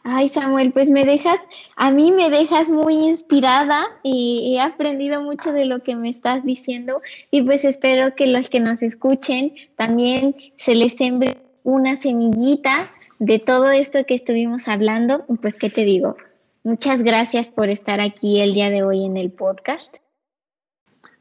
[0.03, 1.39] Ay, Samuel, pues me dejas,
[1.75, 6.43] a mí me dejas muy inspirada y he aprendido mucho de lo que me estás
[6.43, 7.01] diciendo
[7.31, 12.89] y pues espero que los que nos escuchen también se les sembre una semillita
[13.19, 15.25] de todo esto que estuvimos hablando.
[15.41, 16.15] Pues, ¿qué te digo?
[16.63, 19.97] Muchas gracias por estar aquí el día de hoy en el podcast.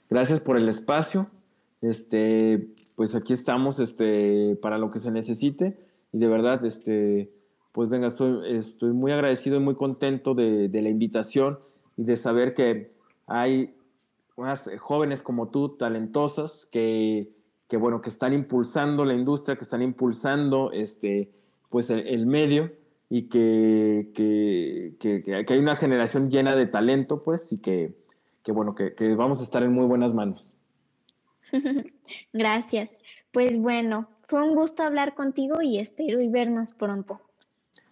[0.09, 1.29] Gracias por el espacio.
[1.83, 5.79] Este, pues aquí estamos este, para lo que se necesite
[6.13, 7.31] y de verdad, este,
[7.73, 11.59] pues venga, estoy, estoy muy agradecido y muy contento de, de la invitación
[11.97, 12.93] y de saber que
[13.27, 13.77] hay
[14.37, 17.33] unas jóvenes como tú, talentosas, que,
[17.69, 21.31] que, bueno, que están impulsando la industria, que están impulsando este,
[21.69, 22.73] pues el, el medio
[23.11, 27.95] y que, que, que, hay una generación llena de talento, pues, y que,
[28.47, 30.55] bueno, que, vamos a estar en muy buenas manos.
[32.33, 32.99] Gracias.
[33.33, 37.21] Pues bueno, fue un gusto hablar contigo y espero y vernos pronto.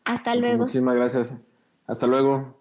[0.05, 0.59] Hasta pues luego.
[0.59, 1.35] Muchísimas gracias.
[1.87, 2.59] Hasta luego.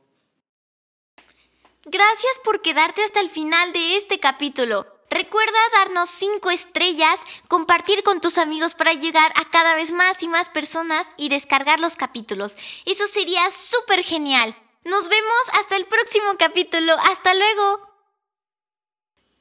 [1.85, 4.94] Gracias por quedarte hasta el final de este capítulo.
[5.09, 10.27] Recuerda darnos 5 estrellas, compartir con tus amigos para llegar a cada vez más y
[10.27, 12.55] más personas y descargar los capítulos.
[12.85, 14.55] Eso sería súper genial.
[14.83, 16.93] Nos vemos hasta el próximo capítulo.
[17.11, 17.89] Hasta luego.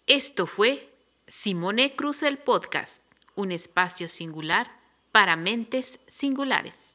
[0.07, 0.95] Esto fue
[1.27, 3.03] Simone Cruz el Podcast,
[3.35, 4.79] un espacio singular
[5.13, 6.94] para mentes singulares.